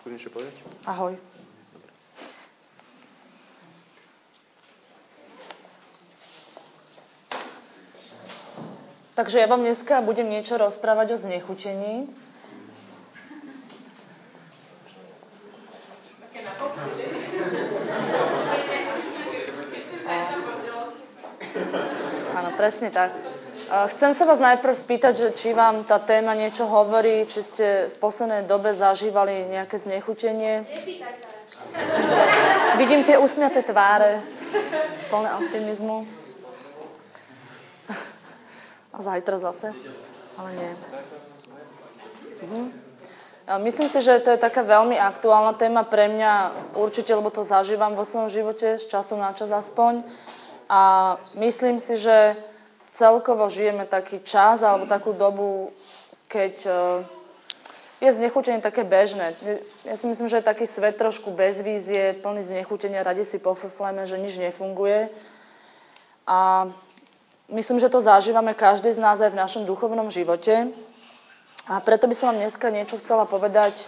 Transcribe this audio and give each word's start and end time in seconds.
skôr 0.00 0.16
niečo 0.16 0.32
povedať? 0.32 0.56
Ahoj. 0.88 1.12
Takže 9.12 9.44
ja 9.44 9.44
vám 9.44 9.60
dneska 9.60 10.00
budem 10.00 10.32
niečo 10.32 10.56
rozprávať 10.56 11.12
o 11.12 11.20
znechutení. 11.20 12.08
Áno, 22.32 22.50
presne 22.56 22.88
tak. 22.88 23.29
Chcem 23.70 24.10
sa 24.10 24.26
vás 24.26 24.42
najprv 24.42 24.74
spýtať, 24.74 25.14
že 25.14 25.28
či 25.30 25.48
vám 25.54 25.86
tá 25.86 26.02
téma 26.02 26.34
niečo 26.34 26.66
hovorí, 26.66 27.22
či 27.30 27.38
ste 27.38 27.66
v 27.86 27.94
poslednej 28.02 28.42
dobe 28.42 28.74
zažívali 28.74 29.46
nejaké 29.46 29.78
znechutenie. 29.78 30.66
Nepýtaj 30.66 31.14
sa. 31.14 31.30
Vidím 32.82 33.06
tie 33.06 33.14
usmiaté 33.14 33.62
tváre, 33.62 34.26
plné 35.06 35.30
optimizmu. 35.38 36.02
A 38.90 38.98
zajtra 38.98 39.38
zase? 39.38 39.70
Ale 40.34 40.50
nie. 40.58 40.72
Mhm. 42.42 42.62
Myslím 43.62 43.86
si, 43.86 44.02
že 44.02 44.18
to 44.18 44.34
je 44.34 44.38
taká 44.42 44.66
veľmi 44.66 44.98
aktuálna 44.98 45.54
téma 45.54 45.86
pre 45.86 46.10
mňa, 46.10 46.34
určite, 46.74 47.14
lebo 47.14 47.30
to 47.30 47.46
zažívam 47.46 47.94
vo 47.94 48.02
svojom 48.02 48.34
živote, 48.34 48.82
z 48.82 48.84
času 48.90 49.14
na 49.14 49.30
čas 49.30 49.54
aspoň. 49.54 50.02
A 50.66 51.14
myslím 51.38 51.78
si, 51.78 51.94
že 51.94 52.34
celkovo 52.90 53.46
žijeme 53.46 53.86
taký 53.86 54.20
čas 54.22 54.62
alebo 54.62 54.86
takú 54.86 55.14
dobu, 55.14 55.70
keď 56.26 56.54
e, 56.66 56.72
je 58.00 58.10
znechutenie 58.10 58.64
také 58.64 58.82
bežné. 58.82 59.36
Ja 59.84 59.94
si 59.94 60.06
myslím, 60.08 60.26
že 60.26 60.40
je 60.40 60.50
taký 60.50 60.66
svet 60.66 60.96
trošku 60.96 61.30
bez 61.30 61.60
vízie, 61.60 62.16
plný 62.18 62.42
znechutenia, 62.42 63.06
radi 63.06 63.22
si 63.22 63.38
pofrfleme, 63.38 64.06
že 64.06 64.18
nič 64.18 64.40
nefunguje. 64.40 65.12
A 66.26 66.70
myslím, 67.52 67.78
že 67.78 67.92
to 67.92 68.00
zažívame 68.00 68.54
každý 68.54 68.90
z 68.92 69.02
nás 69.02 69.20
aj 69.20 69.30
v 69.30 69.40
našom 69.40 69.62
duchovnom 69.66 70.08
živote. 70.08 70.70
A 71.70 71.78
preto 71.84 72.10
by 72.10 72.14
som 72.16 72.34
vám 72.34 72.42
dneska 72.42 72.66
niečo 72.72 72.98
chcela 72.98 73.28
povedať 73.28 73.86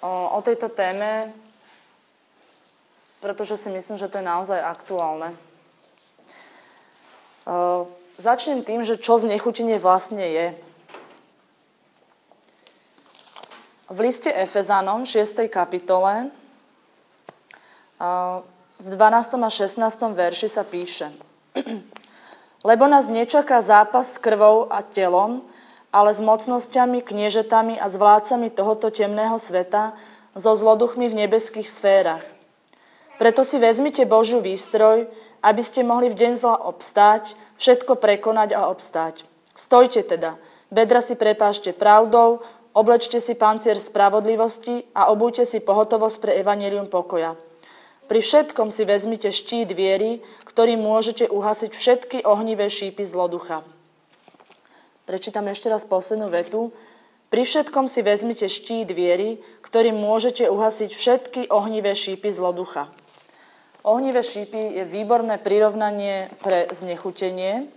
o, 0.00 0.38
o 0.38 0.40
tejto 0.40 0.70
téme, 0.72 1.34
pretože 3.20 3.56
si 3.56 3.68
myslím, 3.72 3.96
že 3.98 4.08
to 4.08 4.20
je 4.20 4.30
naozaj 4.30 4.60
aktuálne. 4.62 5.32
Začnem 8.14 8.62
tým, 8.62 8.86
že 8.86 8.94
čo 8.94 9.18
znechutenie 9.18 9.74
vlastne 9.74 10.22
je. 10.22 10.46
V 13.90 13.98
liste 14.00 14.30
Efezanom, 14.30 15.02
6. 15.02 15.50
kapitole, 15.50 16.30
v 18.78 18.88
12. 18.90 19.38
a 19.38 19.50
16. 19.50 19.78
verši 20.14 20.48
sa 20.50 20.62
píše 20.66 21.10
Lebo 22.68 22.88
nás 22.88 23.12
nečaká 23.12 23.60
zápas 23.60 24.14
s 24.14 24.18
krvou 24.18 24.66
a 24.72 24.82
telom, 24.82 25.44
ale 25.94 26.10
s 26.10 26.18
mocnosťami, 26.18 27.04
kniežetami 27.04 27.78
a 27.78 27.86
s 27.86 27.94
vládcami 27.94 28.50
tohoto 28.50 28.90
temného 28.90 29.38
sveta, 29.38 29.94
so 30.34 30.50
zloduchmi 30.58 31.06
v 31.06 31.18
nebeských 31.26 31.68
sférach. 31.70 32.33
Preto 33.24 33.40
si 33.40 33.56
vezmite 33.56 34.04
Božiu 34.04 34.44
výstroj, 34.44 35.08
aby 35.40 35.62
ste 35.64 35.80
mohli 35.80 36.12
v 36.12 36.18
deň 36.20 36.32
zla 36.36 36.60
obstáť, 36.60 37.40
všetko 37.56 37.96
prekonať 37.96 38.52
a 38.52 38.68
obstáť. 38.68 39.24
Stojte 39.56 40.04
teda, 40.04 40.36
bedra 40.68 41.00
si 41.00 41.16
prepášte 41.16 41.72
pravdou, 41.72 42.44
oblečte 42.76 43.24
si 43.24 43.32
pancier 43.32 43.80
spravodlivosti 43.80 44.84
a 44.92 45.08
obujte 45.08 45.48
si 45.48 45.64
pohotovosť 45.64 46.16
pre 46.20 46.32
evanelium 46.36 46.84
pokoja. 46.84 47.32
Pri 48.12 48.20
všetkom 48.20 48.68
si 48.68 48.84
vezmite 48.84 49.32
štít 49.32 49.72
viery, 49.72 50.20
ktorým 50.44 50.84
môžete 50.84 51.24
uhasiť 51.32 51.72
všetky 51.72 52.18
ohnivé 52.28 52.68
šípy 52.68 53.08
zloducha. 53.08 53.64
Prečítam 55.08 55.48
ešte 55.48 55.72
raz 55.72 55.88
poslednú 55.88 56.28
vetu. 56.28 56.76
Pri 57.32 57.48
všetkom 57.48 57.88
si 57.88 58.04
vezmite 58.04 58.52
štít 58.52 58.92
viery, 58.92 59.40
ktorým 59.64 59.96
môžete 59.96 60.44
uhasiť 60.52 60.92
všetky 60.92 61.40
ohnivé 61.48 61.96
šípy 61.96 62.28
zloducha. 62.28 62.92
Ohnivé 63.84 64.24
šípy 64.24 64.80
je 64.80 64.84
výborné 64.88 65.36
prirovnanie 65.36 66.32
pre 66.40 66.72
znechutenie, 66.72 67.68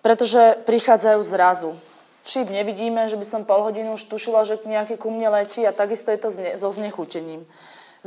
pretože 0.00 0.56
prichádzajú 0.64 1.20
zrazu. 1.20 1.76
Šíp 2.24 2.48
nevidíme, 2.48 3.12
že 3.12 3.20
by 3.20 3.26
som 3.28 3.44
pol 3.44 3.60
hodinu 3.60 3.92
už 3.92 4.08
tušila, 4.08 4.48
že 4.48 4.56
nejaký 4.64 4.96
ku 4.96 5.12
mne 5.12 5.36
letí 5.36 5.60
a 5.68 5.76
takisto 5.76 6.08
je 6.08 6.18
to 6.22 6.32
zne, 6.32 6.56
so 6.56 6.72
znechutením. 6.72 7.44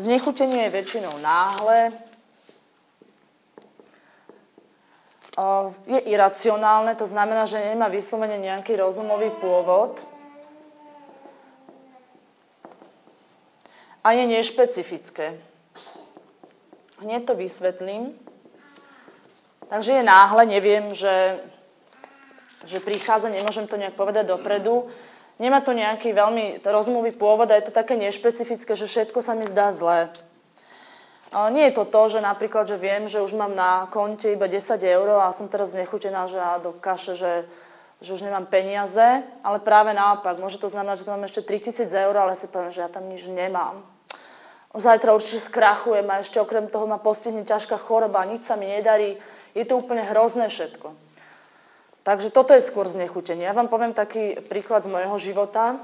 Znechutenie 0.02 0.66
je 0.66 0.76
väčšinou 0.82 1.14
náhle, 1.22 1.94
je 5.86 6.00
iracionálne, 6.10 6.96
to 6.96 7.06
znamená, 7.06 7.46
že 7.46 7.60
nemá 7.60 7.92
vyslovene 7.92 8.40
nejaký 8.40 8.80
rozumový 8.80 9.30
pôvod 9.44 10.00
a 14.02 14.08
je 14.16 14.24
nešpecifické. 14.26 15.55
Hneď 17.06 17.30
to 17.30 17.38
vysvetlím. 17.38 18.18
Takže 19.70 20.02
je 20.02 20.04
náhle, 20.04 20.46
neviem, 20.50 20.90
že, 20.90 21.38
že 22.66 22.82
prichádza, 22.82 23.30
nemôžem 23.30 23.70
to 23.70 23.78
nejak 23.78 23.94
povedať 23.94 24.26
dopredu. 24.34 24.90
Nemá 25.38 25.62
to 25.62 25.78
nejaký 25.78 26.18
veľmi 26.18 26.66
rozumový 26.66 27.14
pôvod 27.14 27.46
a 27.54 27.62
je 27.62 27.70
to 27.70 27.78
také 27.78 27.94
nešpecifické, 27.94 28.74
že 28.74 28.90
všetko 28.90 29.22
sa 29.22 29.38
mi 29.38 29.46
zdá 29.46 29.70
zlé. 29.70 30.10
Nie 31.54 31.70
je 31.70 31.78
to 31.78 31.86
to, 31.86 32.18
že 32.18 32.26
napríklad, 32.26 32.66
že 32.66 32.82
viem, 32.82 33.06
že 33.06 33.22
už 33.22 33.38
mám 33.38 33.54
na 33.54 33.86
konte 33.94 34.34
iba 34.34 34.50
10 34.50 34.82
eur 34.82 35.22
a 35.22 35.36
som 35.36 35.46
teraz 35.46 35.78
nechutená, 35.78 36.26
že 36.26 36.42
do 36.66 36.74
kaše, 36.74 37.14
že, 37.14 37.46
že 38.02 38.18
už 38.18 38.26
nemám 38.26 38.50
peniaze, 38.50 39.22
ale 39.46 39.62
práve 39.62 39.94
naopak, 39.94 40.42
môže 40.42 40.58
to 40.58 40.74
znamenať, 40.74 41.04
že 41.04 41.06
tam 41.06 41.22
mám 41.22 41.30
ešte 41.30 41.46
3000 41.46 41.86
eur, 41.86 42.16
ale 42.18 42.34
si 42.34 42.50
poviem, 42.50 42.74
že 42.74 42.82
ja 42.82 42.90
tam 42.90 43.06
nič 43.06 43.30
nemám 43.30 43.95
zajtra 44.76 45.16
určite 45.16 45.40
skrachujem 45.40 46.08
a 46.12 46.20
ešte 46.20 46.40
okrem 46.40 46.68
toho 46.68 46.88
ma 46.88 47.00
postihne 47.00 47.44
ťažká 47.48 47.80
choroba, 47.80 48.24
nič 48.28 48.44
sa 48.44 48.60
mi 48.60 48.68
nedarí. 48.68 49.18
Je 49.56 49.64
to 49.64 49.80
úplne 49.80 50.04
hrozné 50.04 50.52
všetko. 50.52 50.92
Takže 52.06 52.30
toto 52.30 52.54
je 52.54 52.62
skôr 52.62 52.86
znechutenie. 52.86 53.50
Ja 53.50 53.58
vám 53.58 53.72
poviem 53.72 53.96
taký 53.96 54.38
príklad 54.46 54.86
z 54.86 54.94
môjho 54.94 55.18
života. 55.18 55.82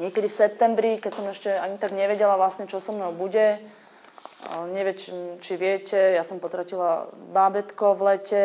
Niekedy 0.00 0.32
v 0.32 0.38
septembri, 0.40 0.90
keď 0.96 1.12
som 1.12 1.26
ešte 1.28 1.52
ani 1.52 1.76
tak 1.76 1.92
nevedela 1.92 2.40
vlastne, 2.40 2.64
čo 2.64 2.80
so 2.80 2.96
mnou 2.96 3.12
bude, 3.12 3.60
neviem, 4.72 4.96
či 5.36 5.54
viete, 5.60 6.16
ja 6.16 6.24
som 6.24 6.40
potratila 6.40 7.12
bábetko 7.36 7.92
v 7.98 8.04
lete, 8.08 8.42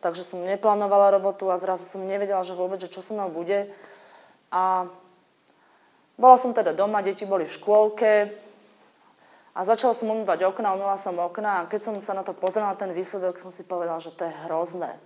takže 0.00 0.24
som 0.24 0.40
neplánovala 0.40 1.12
robotu 1.20 1.52
a 1.52 1.60
zrazu 1.60 1.84
som 1.84 2.08
nevedela, 2.08 2.40
že 2.40 2.56
vôbec, 2.56 2.80
že 2.80 2.88
čo 2.88 3.04
so 3.04 3.12
mnou 3.12 3.28
bude. 3.28 3.68
A 4.48 4.88
bola 6.16 6.36
som 6.40 6.56
teda 6.56 6.72
doma, 6.72 7.04
deti 7.04 7.28
boli 7.28 7.44
v 7.44 7.56
škôlke, 7.60 8.32
a 9.60 9.64
začala 9.68 9.92
som 9.92 10.08
umývať 10.08 10.48
okna, 10.48 10.72
umýla 10.72 10.96
som 10.96 11.20
okna 11.20 11.60
a 11.60 11.68
keď 11.68 11.80
som 11.84 11.94
sa 12.00 12.16
na 12.16 12.24
to 12.24 12.32
pozrela, 12.32 12.72
ten 12.72 12.96
výsledok, 12.96 13.36
som 13.36 13.52
si 13.52 13.60
povedala, 13.60 14.00
že 14.00 14.08
to 14.08 14.24
je 14.24 14.32
hrozné. 14.48 14.96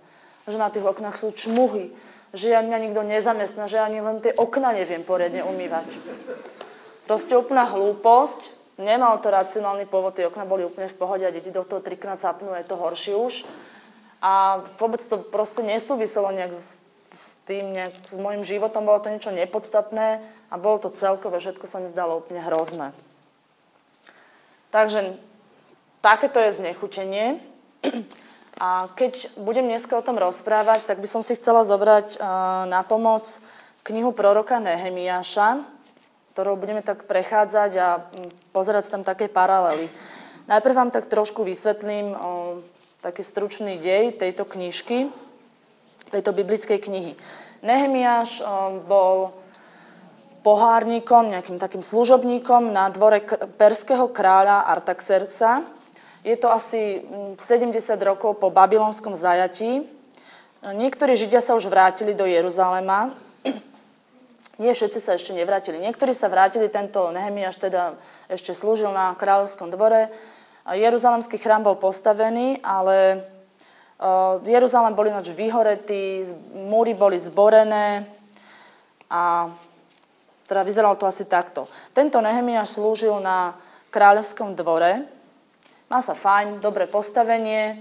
Že 0.47 0.63
na 0.63 0.71
tých 0.71 0.87
oknách 0.87 1.19
sú 1.19 1.35
čmuhy, 1.35 1.91
že 2.31 2.55
ja 2.55 2.63
mňa 2.63 2.87
nikto 2.87 3.03
nezamestná, 3.03 3.67
že 3.67 3.83
ani 3.83 3.99
len 3.99 4.23
tie 4.23 4.31
okna 4.31 4.71
neviem 4.71 5.03
poriadne 5.03 5.43
umývať. 5.43 5.99
Proste 7.03 7.35
úplná 7.35 7.67
hlúposť, 7.67 8.55
nemal 8.79 9.19
to 9.19 9.27
racionálny 9.27 9.91
pôvod, 9.91 10.15
tie 10.15 10.23
okna 10.23 10.47
boli 10.47 10.63
úplne 10.63 10.87
v 10.87 10.99
pohode 11.03 11.27
a 11.27 11.35
deti 11.35 11.51
do 11.51 11.67
toho 11.67 11.83
trikrát 11.83 12.23
zapnú, 12.23 12.55
je 12.55 12.63
to 12.63 12.79
horšie 12.79 13.11
už. 13.11 13.43
A 14.23 14.63
vôbec 14.79 15.03
to 15.03 15.19
proste 15.19 15.67
nesúviselo 15.67 16.31
nejak 16.31 16.55
s, 16.55 16.79
s 17.11 17.35
tým, 17.43 17.75
nejak, 17.75 18.07
s 18.07 18.15
môjim 18.15 18.47
životom, 18.47 18.87
bolo 18.87 19.03
to 19.03 19.11
niečo 19.11 19.35
nepodstatné 19.35 20.23
a 20.47 20.55
bolo 20.55 20.79
to 20.79 20.95
celkové, 20.95 21.43
všetko 21.43 21.67
sa 21.67 21.83
mi 21.83 21.91
zdalo 21.91 22.23
úplne 22.23 22.39
hrozné. 22.39 22.95
Takže 24.75 25.15
takéto 26.03 26.35
je 26.43 26.51
znechutenie. 26.51 27.39
A 28.59 28.91
keď 28.91 29.31
budem 29.39 29.71
dneska 29.71 29.95
o 29.95 30.03
tom 30.03 30.19
rozprávať, 30.19 30.83
tak 30.83 30.99
by 30.99 31.07
som 31.07 31.23
si 31.23 31.39
chcela 31.39 31.63
zobrať 31.63 32.19
na 32.67 32.83
pomoc 32.83 33.39
knihu 33.87 34.11
proroka 34.11 34.59
Nehemiáša, 34.59 35.63
ktorou 36.35 36.59
budeme 36.59 36.83
tak 36.83 37.07
prechádzať 37.07 37.71
a 37.79 38.03
pozerať 38.51 38.91
tam 38.91 39.07
také 39.07 39.31
paralely. 39.31 39.87
Najprv 40.51 40.75
vám 40.75 40.91
tak 40.91 41.07
trošku 41.07 41.47
vysvetlím 41.47 42.11
o, 42.11 42.17
taký 42.99 43.23
stručný 43.23 43.79
dej 43.79 44.13
tejto 44.13 44.43
knižky, 44.43 45.07
tejto 46.11 46.35
biblickej 46.35 46.83
knihy. 46.83 47.15
Nehemiáš 47.63 48.43
o, 48.43 48.77
bol 48.83 49.31
pohárnikom, 50.45 51.33
nejakým 51.33 51.57
takým 51.57 51.81
služobníkom 51.81 52.69
na 52.69 52.93
dvore 52.93 53.25
perského 53.57 54.05
kráľa 54.13 54.69
Artaxerxa. 54.69 55.65
Je 56.21 56.37
to 56.37 56.53
asi 56.53 57.01
70 57.33 57.73
mm, 57.73 58.05
rokov 58.05 58.37
po 58.37 58.53
babylonskom 58.53 59.17
zajatí. 59.17 59.81
Niektorí 60.61 61.17
Židia 61.17 61.41
sa 61.41 61.57
už 61.57 61.73
vrátili 61.73 62.13
do 62.13 62.29
Jeruzalema 62.29 63.25
nie 64.55 64.71
všetci 64.71 64.99
sa 65.03 65.19
ešte 65.19 65.35
nevrátili. 65.35 65.83
Niektorí 65.83 66.15
sa 66.15 66.31
vrátili, 66.31 66.71
tento 66.71 67.11
Nehemiáš 67.11 67.59
teda 67.59 67.99
ešte 68.31 68.55
slúžil 68.55 68.87
na 68.95 69.11
kráľovskom 69.11 69.67
dvore. 69.67 70.07
Jeruzalemský 70.63 71.35
chrám 71.37 71.67
bol 71.67 71.75
postavený, 71.75 72.63
ale 72.63 73.27
Jeruzalem 74.47 74.95
bol 74.95 75.11
ináč 75.11 75.35
vyhoretý, 75.35 76.23
múry 76.55 76.95
boli 76.95 77.19
zborené 77.19 78.07
a 79.11 79.51
teda 80.45 80.61
vyzeralo 80.61 80.95
to 80.95 81.09
asi 81.09 81.25
takto. 81.25 81.65
Tento 81.93 82.21
Nehemiáš 82.21 82.77
slúžil 82.77 83.17
na 83.21 83.57
kráľovskom 83.89 84.53
dvore, 84.53 85.05
má 85.85 86.01
sa 86.01 86.17
fajn, 86.17 86.61
dobré 86.61 86.89
postavenie, 86.89 87.77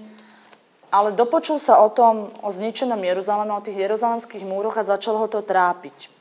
ale 0.95 1.17
dopočul 1.17 1.59
sa 1.59 1.83
o 1.83 1.91
tom, 1.91 2.31
o 2.45 2.49
zničenom 2.53 3.01
Jeruzaleme, 3.01 3.51
o 3.51 3.65
tých 3.65 3.83
jeruzalemských 3.83 4.47
múroch 4.47 4.79
a 4.79 4.87
začal 4.87 5.19
ho 5.19 5.27
to 5.27 5.43
trápiť. 5.43 6.13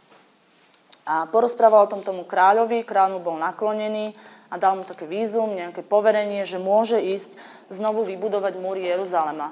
A 1.04 1.28
porozprával 1.28 1.86
o 1.86 1.92
tom 1.92 2.02
tomu 2.02 2.24
kráľovi, 2.24 2.88
kráľ 2.88 3.20
mu 3.20 3.20
bol 3.20 3.36
naklonený 3.36 4.16
a 4.48 4.56
dal 4.56 4.80
mu 4.80 4.88
také 4.88 5.04
vízum, 5.04 5.52
nejaké 5.52 5.84
poverenie, 5.84 6.48
že 6.48 6.58
môže 6.58 6.98
ísť 6.98 7.36
znovu 7.68 8.08
vybudovať 8.08 8.56
múry 8.58 8.88
Jeruzalema. 8.88 9.52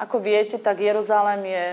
Ako 0.00 0.18
viete, 0.18 0.56
tak 0.56 0.80
Jeruzalem 0.80 1.44
je, 1.44 1.66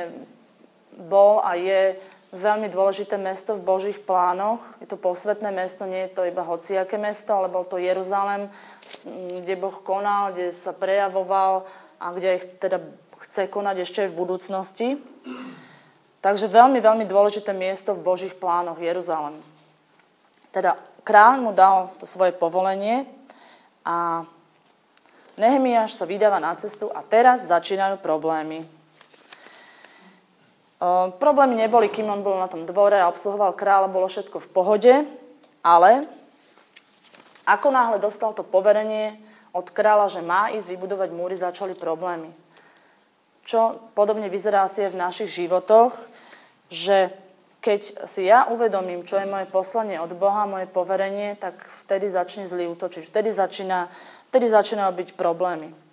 bol 1.08 1.40
a 1.42 1.56
je 1.56 1.96
veľmi 2.34 2.72
dôležité 2.72 3.20
mesto 3.22 3.54
v 3.54 3.66
Božích 3.66 4.00
plánoch. 4.02 4.64
Je 4.82 4.88
to 4.90 4.98
posvetné 4.98 5.52
mesto, 5.54 5.86
nie 5.86 6.10
je 6.10 6.16
to 6.16 6.22
iba 6.26 6.42
hociaké 6.42 6.98
mesto, 6.98 7.34
ale 7.34 7.52
bol 7.52 7.68
to 7.68 7.78
Jeruzalem, 7.78 8.50
kde 9.06 9.56
Boh 9.60 9.78
konal, 9.86 10.34
kde 10.34 10.50
sa 10.50 10.74
prejavoval 10.74 11.68
a 12.02 12.06
kde 12.12 12.42
teda 12.60 12.82
chce 13.26 13.48
konať 13.48 13.76
ešte 13.86 14.00
aj 14.06 14.10
v 14.12 14.20
budúcnosti. 14.20 14.88
Takže 16.26 16.50
veľmi, 16.50 16.82
veľmi 16.82 17.06
dôležité 17.06 17.54
miesto 17.54 17.94
v 17.94 18.02
Božích 18.02 18.34
plánoch 18.34 18.82
Jeruzalem. 18.82 19.38
Teda 20.50 20.76
kráľ 21.06 21.34
mu 21.38 21.52
dal 21.54 21.94
to 22.02 22.10
svoje 22.10 22.34
povolenie 22.34 23.06
a 23.86 24.26
Nehemiáš 25.36 26.00
sa 26.00 26.08
vydáva 26.08 26.40
na 26.40 26.56
cestu 26.56 26.88
a 26.90 27.04
teraz 27.04 27.52
začínajú 27.52 28.00
problémy. 28.00 28.75
Problémy 31.18 31.58
neboli, 31.58 31.90
kým 31.90 32.10
on 32.14 32.22
bol 32.22 32.38
na 32.38 32.46
tom 32.46 32.62
dvore 32.62 33.02
a 33.02 33.10
obsluhoval 33.10 33.58
kráľa, 33.58 33.90
bolo 33.90 34.06
všetko 34.06 34.38
v 34.38 34.52
pohode, 34.54 34.94
ale 35.66 36.06
ako 37.46 37.68
náhle 37.74 37.98
dostal 37.98 38.38
to 38.38 38.46
poverenie 38.46 39.18
od 39.50 39.66
kráľa, 39.72 40.20
že 40.20 40.22
má 40.22 40.54
ísť 40.54 40.78
vybudovať 40.78 41.10
múry, 41.10 41.34
začali 41.34 41.74
problémy. 41.74 42.30
Čo 43.46 43.78
podobne 43.98 44.30
vyzerá 44.30 44.66
asi 44.66 44.86
aj 44.86 44.92
v 44.94 45.02
našich 45.02 45.30
životoch, 45.30 45.94
že 46.70 47.14
keď 47.62 48.06
si 48.06 48.30
ja 48.30 48.46
uvedomím, 48.46 49.06
čo 49.06 49.18
je 49.18 49.26
moje 49.26 49.50
poslanie 49.50 49.98
od 49.98 50.14
Boha, 50.14 50.46
moje 50.46 50.70
poverenie, 50.70 51.34
tak 51.34 51.58
vtedy 51.86 52.10
začne 52.10 52.46
zlý 52.46 52.70
útočiť. 52.78 53.10
Vtedy, 53.10 53.34
začína, 53.34 53.90
vtedy 54.30 54.46
začínajú 54.50 54.92
byť 54.94 55.10
problémy. 55.18 55.85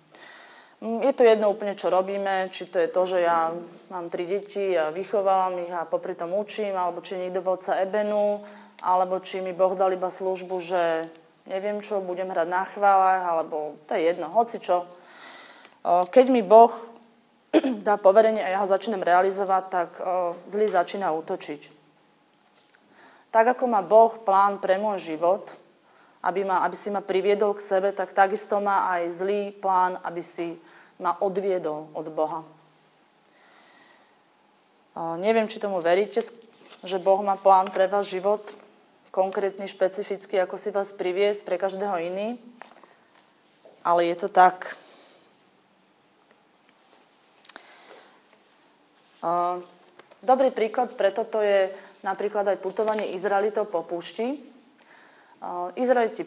Je 0.83 1.15
to 1.15 1.23
jedno 1.23 1.47
úplne, 1.47 1.79
čo 1.79 1.87
robíme, 1.87 2.51
či 2.51 2.67
to 2.67 2.75
je 2.75 2.91
to, 2.91 3.07
že 3.07 3.23
ja 3.23 3.55
mám 3.87 4.11
tri 4.11 4.27
deti 4.27 4.75
a 4.75 4.91
vychovávam 4.91 5.63
ich 5.63 5.71
a 5.71 5.87
popri 5.87 6.11
tom 6.11 6.35
učím, 6.35 6.75
alebo 6.75 6.99
či 6.99 7.15
niekto 7.15 7.39
vodca 7.39 7.79
ebenu, 7.79 8.43
alebo 8.83 9.23
či 9.23 9.39
mi 9.39 9.55
Boh 9.55 9.79
dal 9.79 9.95
iba 9.95 10.11
službu, 10.11 10.59
že 10.59 11.07
neviem 11.47 11.79
čo, 11.79 12.03
budem 12.03 12.27
hrať 12.27 12.47
na 12.51 12.67
chválach, 12.67 13.23
alebo 13.23 13.79
to 13.87 13.95
je 13.95 14.11
jedno, 14.11 14.27
hoci 14.27 14.59
čo. 14.59 14.83
Keď 15.87 16.25
mi 16.27 16.43
Boh 16.43 16.75
dá 17.87 17.95
poverenie 17.95 18.43
a 18.43 18.51
ja 18.51 18.59
ho 18.59 18.67
začnem 18.67 18.99
realizovať, 18.99 19.63
tak 19.71 19.89
zlý 20.51 20.67
začína 20.67 21.15
útočiť. 21.15 21.71
Tak 23.31 23.55
ako 23.55 23.71
má 23.71 23.79
Boh 23.79 24.19
plán 24.19 24.59
pre 24.59 24.75
môj 24.75 25.15
život, 25.15 25.47
aby, 26.27 26.43
ma, 26.43 26.59
aby 26.67 26.75
si 26.75 26.91
ma 26.91 26.99
priviedol 26.99 27.55
k 27.55 27.63
sebe, 27.63 27.95
tak 27.95 28.11
takisto 28.11 28.59
má 28.59 28.91
aj 28.99 29.15
zlý 29.15 29.55
plán, 29.55 29.95
aby 30.03 30.19
si 30.19 30.59
ma 31.03 31.19
odviedol 31.19 31.91
od 31.91 32.07
Boha. 32.07 32.47
Neviem, 35.19 35.51
či 35.51 35.59
tomu 35.59 35.83
veríte, 35.83 36.23
že 36.79 37.03
Boh 37.03 37.19
má 37.19 37.35
plán 37.35 37.67
pre 37.75 37.91
váš 37.91 38.15
život, 38.15 38.39
konkrétny, 39.11 39.67
špecifický, 39.67 40.39
ako 40.39 40.55
si 40.55 40.71
vás 40.71 40.95
priviesť 40.95 41.43
pre 41.43 41.59
každého 41.59 41.99
iný, 41.99 42.39
ale 43.83 44.07
je 44.07 44.15
to 44.15 44.29
tak. 44.31 44.79
Dobrý 50.23 50.55
príklad 50.55 50.95
pre 50.95 51.11
toto 51.11 51.43
je 51.43 51.67
napríklad 51.99 52.47
aj 52.47 52.63
putovanie 52.63 53.11
Izraelitov 53.11 53.67
po 53.67 53.83
púšti. 53.83 54.39
Izraeliti 55.75 56.23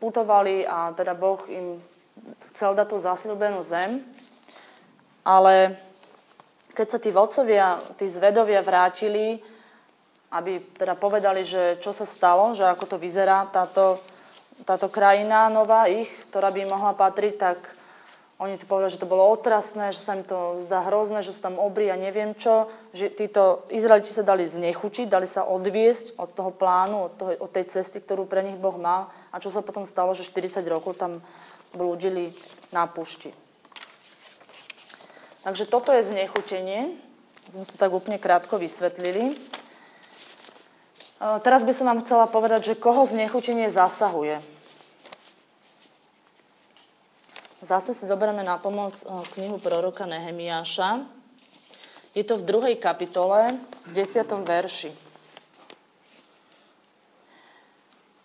putovali 0.00 0.64
a 0.64 0.96
teda 0.96 1.12
Boh 1.12 1.40
im 1.52 1.76
chcel 2.52 2.74
dať 2.74 2.86
tú 2.90 2.98
zasilbenú 2.98 3.60
zem, 3.62 4.02
ale 5.24 5.78
keď 6.74 6.86
sa 6.90 6.98
tí 6.98 7.10
vodcovia, 7.14 7.78
tí 7.94 8.06
zvedovia 8.10 8.60
vrátili, 8.60 9.38
aby 10.34 10.58
teda 10.74 10.98
povedali, 10.98 11.46
že 11.46 11.78
čo 11.78 11.94
sa 11.94 12.02
stalo, 12.02 12.50
že 12.52 12.66
ako 12.66 12.94
to 12.94 12.96
vyzerá 12.98 13.46
táto, 13.46 14.02
táto 14.66 14.90
krajina 14.90 15.46
nová 15.46 15.86
ich, 15.86 16.10
ktorá 16.26 16.50
by 16.50 16.66
mohla 16.66 16.92
patriť, 16.92 17.34
tak 17.38 17.58
oni 18.34 18.58
to 18.58 18.66
povedali, 18.66 18.90
že 18.90 18.98
to 18.98 19.06
bolo 19.06 19.30
otrasné, 19.30 19.94
že 19.94 20.02
sa 20.02 20.18
im 20.18 20.26
to 20.26 20.58
zdá 20.58 20.82
hrozné, 20.90 21.22
že 21.22 21.30
sú 21.30 21.38
tam 21.38 21.54
obry 21.54 21.86
a 21.86 21.94
neviem 21.94 22.34
čo. 22.34 22.66
Že 22.90 23.14
títo 23.14 23.42
Izraeliti 23.70 24.10
sa 24.10 24.26
dali 24.26 24.42
znechutiť, 24.42 25.06
dali 25.06 25.30
sa 25.30 25.46
odviesť 25.46 26.18
od 26.18 26.34
toho 26.34 26.50
plánu, 26.50 27.08
od, 27.08 27.12
toho, 27.14 27.30
od 27.38 27.50
tej 27.54 27.70
cesty, 27.70 28.02
ktorú 28.02 28.26
pre 28.26 28.42
nich 28.42 28.58
Boh 28.58 28.74
mal. 28.74 29.06
A 29.30 29.38
čo 29.38 29.54
sa 29.54 29.62
potom 29.62 29.86
stalo, 29.86 30.10
že 30.18 30.26
40 30.26 30.66
rokov 30.66 30.98
tam 30.98 31.22
blúdili 31.74 32.32
na 32.72 32.86
púšti. 32.88 33.34
Takže 35.44 35.68
toto 35.68 35.92
je 35.92 36.00
znechutenie. 36.00 36.96
Sme 37.52 37.68
to 37.68 37.76
tak 37.76 37.92
úplne 37.92 38.16
krátko 38.16 38.56
vysvetlili. 38.56 39.36
Teraz 41.20 41.62
by 41.62 41.72
som 41.76 41.92
vám 41.92 42.00
chcela 42.00 42.24
povedať, 42.24 42.72
že 42.72 42.80
koho 42.80 43.04
znechutenie 43.04 43.68
zasahuje. 43.68 44.40
Zase 47.64 47.96
si 47.96 48.04
zoberieme 48.04 48.44
na 48.44 48.60
pomoc 48.60 49.00
eh, 49.00 49.08
knihu 49.40 49.56
proroka 49.56 50.04
Nehemiáša. 50.04 51.00
Je 52.12 52.20
to 52.20 52.36
v 52.36 52.44
druhej 52.44 52.76
kapitole, 52.76 53.56
v 53.88 53.90
desiatom 53.96 54.44
verši. 54.44 55.03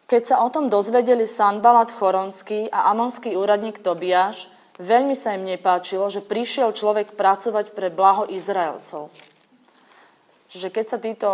Keď 0.09 0.23
sa 0.25 0.41
o 0.41 0.49
tom 0.49 0.73
dozvedeli 0.73 1.29
Sanbalat 1.29 1.93
Choronský 1.93 2.65
a 2.73 2.89
amonský 2.89 3.37
úradník 3.37 3.77
Tobiáš, 3.77 4.49
veľmi 4.81 5.13
sa 5.13 5.37
im 5.37 5.45
nepáčilo, 5.45 6.09
že 6.09 6.25
prišiel 6.25 6.73
človek 6.73 7.13
pracovať 7.13 7.77
pre 7.77 7.93
blaho 7.93 8.25
Izraelcov. 8.25 9.13
Čiže 10.49 10.73
keď 10.73 10.85
sa 10.89 10.97
títo 10.97 11.29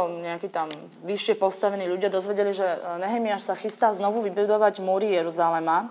tam 0.51 0.67
vyššie 1.08 1.39
postavení 1.39 1.88
ľudia 1.88 2.12
dozvedeli, 2.12 2.51
že 2.51 2.67
eh, 2.67 3.00
Nehemiáš 3.00 3.48
sa 3.48 3.55
chystá 3.55 3.96
znovu 3.96 4.20
vybudovať 4.20 4.84
múry 4.84 5.15
Jeruzalema, 5.15 5.88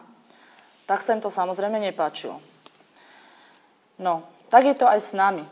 tak 0.84 1.00
sa 1.00 1.16
im 1.16 1.24
to 1.24 1.32
samozrejme 1.32 1.80
nepáčilo. 1.80 2.36
No, 3.96 4.28
tak 4.52 4.68
je 4.68 4.76
to 4.76 4.84
aj 4.84 5.00
s 5.00 5.16
nami. 5.16 5.48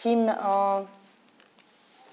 Kým, 0.00 0.24
uh, 0.24 0.88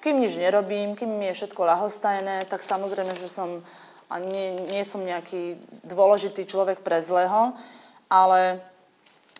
kým 0.03 0.19
nič 0.19 0.35
nerobím, 0.35 0.99
kým 0.99 1.07
mi 1.07 1.31
je 1.31 1.39
všetko 1.39 1.61
ľahostajné, 1.63 2.51
tak 2.51 2.59
samozrejme, 2.59 3.15
že 3.15 3.31
som, 3.31 3.63
a 4.07 4.19
nie, 4.19 4.69
nie 4.71 4.83
som 4.83 5.03
nejaký 5.03 5.59
dôležitý 5.87 6.47
človek 6.47 6.83
pre 6.83 6.99
zlého, 6.99 7.55
ale 8.07 8.63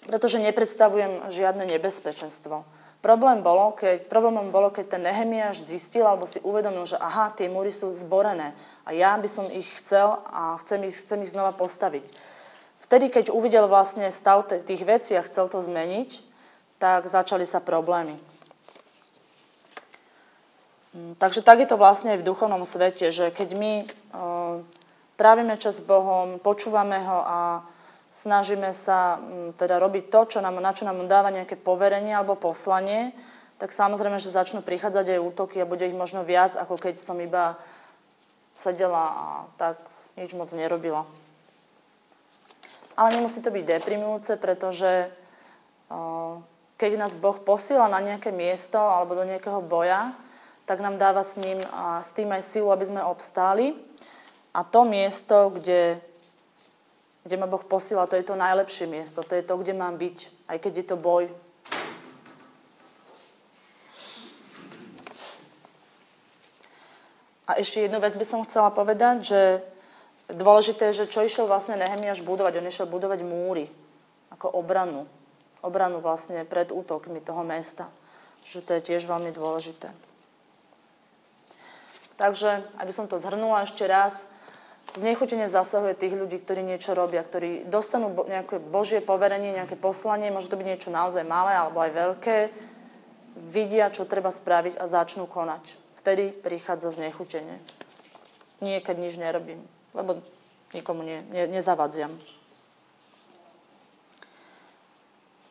pretože 0.04 0.42
nepredstavujem 0.44 1.32
žiadne 1.32 1.64
nebezpečenstvo. 1.64 2.68
Problém 3.04 3.44
bolo, 3.44 3.76
keď, 3.76 4.08
problémom 4.08 4.48
bolo, 4.48 4.72
keď 4.72 4.96
ten 4.96 5.04
Nehemiáš 5.04 5.68
zistil 5.68 6.08
alebo 6.08 6.24
si 6.24 6.40
uvedomil, 6.40 6.88
že 6.88 6.96
aha, 6.96 7.36
tie 7.36 7.52
múry 7.52 7.68
sú 7.68 7.92
zborené 7.92 8.56
a 8.88 8.96
ja 8.96 9.12
by 9.20 9.28
som 9.28 9.44
ich 9.52 9.68
chcel 9.84 10.24
a 10.32 10.56
chcem 10.64 10.88
ich, 10.88 10.96
chcem 10.96 11.20
ich 11.20 11.36
znova 11.36 11.52
postaviť. 11.52 12.08
Vtedy, 12.80 13.12
keď 13.12 13.26
uvidel 13.32 13.68
vlastne 13.68 14.08
stav 14.08 14.48
tých 14.48 14.88
vecí 14.88 15.20
a 15.20 15.24
chcel 15.24 15.52
to 15.52 15.60
zmeniť, 15.60 16.24
tak 16.80 17.08
začali 17.08 17.44
sa 17.44 17.60
problémy. 17.60 18.20
Mm, 20.94 21.18
takže 21.18 21.42
tak 21.42 21.60
je 21.60 21.68
to 21.70 21.78
vlastne 21.82 22.14
aj 22.14 22.22
v 22.22 22.28
duchovnom 22.30 22.62
svete, 22.64 23.10
že 23.10 23.34
keď 23.34 23.50
my 23.58 23.74
e, 23.82 23.86
trávime 25.18 25.58
čas 25.58 25.82
s 25.82 25.86
Bohom, 25.86 26.38
počúvame 26.38 27.02
ho 27.02 27.20
a 27.26 27.40
snažíme 28.14 28.70
sa 28.78 29.18
m, 29.18 29.58
teda 29.58 29.82
robiť 29.82 30.14
to, 30.14 30.38
čo 30.38 30.40
nám, 30.40 30.62
na 30.62 30.70
čo 30.70 30.86
nám 30.86 31.02
dáva 31.10 31.34
nejaké 31.34 31.58
poverenie 31.58 32.14
alebo 32.14 32.38
poslanie, 32.38 33.10
tak 33.58 33.74
samozrejme, 33.74 34.22
že 34.22 34.34
začnú 34.34 34.62
prichádzať 34.62 35.18
aj 35.18 35.26
útoky 35.34 35.58
a 35.58 35.70
bude 35.70 35.86
ich 35.86 35.98
možno 35.98 36.22
viac, 36.22 36.54
ako 36.54 36.78
keď 36.78 37.02
som 37.02 37.18
iba 37.18 37.58
sedela 38.54 39.04
a 39.10 39.26
tak 39.58 39.82
nič 40.14 40.38
moc 40.38 40.54
nerobila. 40.54 41.10
Ale 42.94 43.18
nemusí 43.18 43.42
to 43.42 43.50
byť 43.50 43.66
deprimujúce, 43.66 44.38
pretože 44.38 45.10
keď 46.78 46.92
nás 46.98 47.18
Boh 47.18 47.38
posiela 47.42 47.90
na 47.90 47.98
nejaké 47.98 48.30
miesto 48.30 48.78
alebo 48.78 49.18
do 49.18 49.26
nejakého 49.26 49.62
boja, 49.66 50.14
tak 50.64 50.80
nám 50.80 50.96
dáva 50.96 51.24
s 51.24 51.36
ním 51.36 51.60
a 51.72 52.00
s 52.00 52.16
tým 52.16 52.32
aj 52.32 52.44
silu, 52.44 52.72
aby 52.72 52.86
sme 52.88 53.04
obstáli. 53.04 53.76
A 54.56 54.64
to 54.64 54.88
miesto, 54.88 55.52
kde, 55.52 56.00
kde 57.28 57.36
ma 57.36 57.48
Boh 57.50 57.64
posiela, 57.66 58.08
to 58.08 58.16
je 58.16 58.24
to 58.24 58.40
najlepšie 58.40 58.88
miesto. 58.88 59.26
To 59.28 59.34
je 59.36 59.44
to, 59.44 59.58
kde 59.60 59.74
mám 59.76 60.00
byť, 60.00 60.18
aj 60.48 60.58
keď 60.62 60.74
je 60.78 60.86
to 60.88 60.96
boj. 60.96 61.28
A 67.44 67.60
ešte 67.60 67.84
jednu 67.84 68.00
vec 68.00 68.16
by 68.16 68.24
som 68.24 68.46
chcela 68.48 68.72
povedať, 68.72 69.16
že 69.20 69.42
dôležité 70.32 70.90
je, 70.90 71.04
že 71.04 71.12
čo 71.12 71.28
išiel 71.28 71.44
vlastne 71.44 71.76
Nehemiáš 71.76 72.24
budovať. 72.24 72.64
On 72.64 72.72
išiel 72.72 72.88
budovať 72.88 73.20
múry, 73.28 73.68
ako 74.32 74.48
obranu. 74.56 75.04
Obranu 75.60 76.00
vlastne 76.00 76.48
pred 76.48 76.72
útokmi 76.72 77.20
toho 77.20 77.44
mesta. 77.44 77.92
Že 78.48 78.60
to 78.64 78.72
je 78.80 78.82
tiež 78.96 79.04
veľmi 79.12 79.36
dôležité. 79.36 80.13
Takže, 82.16 82.62
aby 82.78 82.92
som 82.94 83.10
to 83.10 83.18
zhrnula 83.18 83.66
ešte 83.66 83.90
raz, 83.90 84.30
znechutenie 84.94 85.50
zasahuje 85.50 85.98
tých 85.98 86.14
ľudí, 86.14 86.38
ktorí 86.38 86.62
niečo 86.62 86.94
robia, 86.94 87.26
ktorí 87.26 87.66
dostanú 87.66 88.14
nejaké 88.30 88.62
božie 88.62 89.02
poverenie, 89.02 89.56
nejaké 89.56 89.74
poslanie, 89.74 90.30
môže 90.30 90.54
to 90.54 90.60
byť 90.60 90.68
niečo 90.68 90.90
naozaj 90.94 91.26
malé 91.26 91.58
alebo 91.58 91.82
aj 91.82 91.92
veľké, 91.92 92.38
vidia, 93.50 93.90
čo 93.90 94.06
treba 94.06 94.30
spraviť 94.30 94.78
a 94.78 94.86
začnú 94.86 95.26
konať. 95.26 95.82
Vtedy 95.98 96.36
prichádza 96.36 96.94
znechutenie. 96.94 97.58
Nie, 98.62 98.80
keď 98.84 98.96
nič 99.02 99.18
nerobím, 99.18 99.66
lebo 99.98 100.22
nikomu 100.76 101.02
ne, 101.02 101.26
ne, 101.34 101.50
nezavadziam. 101.50 102.14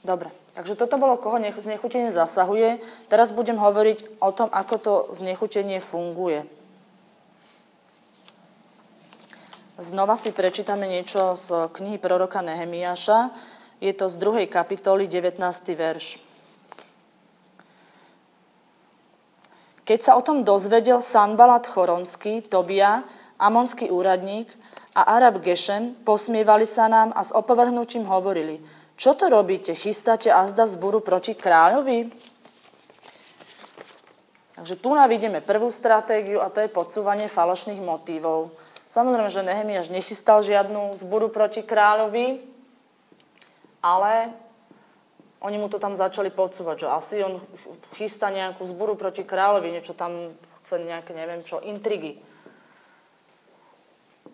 Dobre, 0.02 0.34
takže 0.58 0.74
toto 0.74 0.98
bolo, 0.98 1.14
koho 1.14 1.38
znechutenie 1.38 2.10
zasahuje. 2.10 2.82
Teraz 3.06 3.30
budem 3.30 3.54
hovoriť 3.54 4.18
o 4.18 4.34
tom, 4.34 4.50
ako 4.50 4.74
to 4.82 4.94
znechutenie 5.14 5.78
funguje. 5.78 6.42
Znova 9.78 10.18
si 10.18 10.34
prečítame 10.34 10.90
niečo 10.90 11.38
z 11.38 11.70
knihy 11.70 12.02
proroka 12.02 12.42
Nehemiáša. 12.42 13.30
Je 13.78 13.94
to 13.94 14.10
z 14.10 14.14
2. 14.18 14.50
kapitoly, 14.50 15.06
19. 15.06 15.38
verš. 15.74 16.18
Keď 19.86 19.98
sa 20.02 20.18
o 20.18 20.22
tom 20.22 20.42
dozvedel 20.42 20.98
Sanbalat 20.98 21.66
Choronský, 21.66 22.42
Tobia, 22.46 23.06
amonský 23.38 23.90
úradník 23.90 24.50
a 24.98 25.14
Arab 25.14 25.42
Gešem, 25.42 25.94
posmievali 26.02 26.66
sa 26.66 26.90
nám 26.90 27.14
a 27.14 27.22
s 27.22 27.30
opovrhnutím 27.30 28.02
hovorili– 28.02 28.58
čo 29.02 29.18
to 29.18 29.26
robíte? 29.26 29.74
Chystáte 29.74 30.30
azda 30.30 30.62
vzboru 30.62 31.02
proti 31.02 31.34
kráľovi? 31.34 32.06
Takže 34.54 34.78
tu 34.78 34.94
nám 34.94 35.10
prvú 35.42 35.74
stratégiu 35.74 36.38
a 36.38 36.46
to 36.54 36.62
je 36.62 36.70
podsúvanie 36.70 37.26
falošných 37.26 37.82
motívov. 37.82 38.54
Samozrejme, 38.86 39.26
že 39.26 39.42
Nehemiáš 39.42 39.90
nechystal 39.90 40.38
žiadnu 40.46 40.94
zboru 40.94 41.34
proti 41.34 41.66
kráľovi, 41.66 42.46
ale 43.82 44.30
oni 45.42 45.58
mu 45.58 45.66
to 45.66 45.82
tam 45.82 45.98
začali 45.98 46.30
podsúvať, 46.30 46.86
že 46.86 46.88
asi 46.94 47.16
on 47.26 47.42
chystá 47.98 48.30
nejakú 48.30 48.62
zboru 48.62 48.94
proti 48.94 49.26
kráľovi, 49.26 49.74
niečo 49.74 49.98
tam 49.98 50.30
chce 50.62 50.78
nejaké, 50.78 51.10
neviem 51.10 51.42
čo, 51.42 51.58
intrigy. 51.58 52.22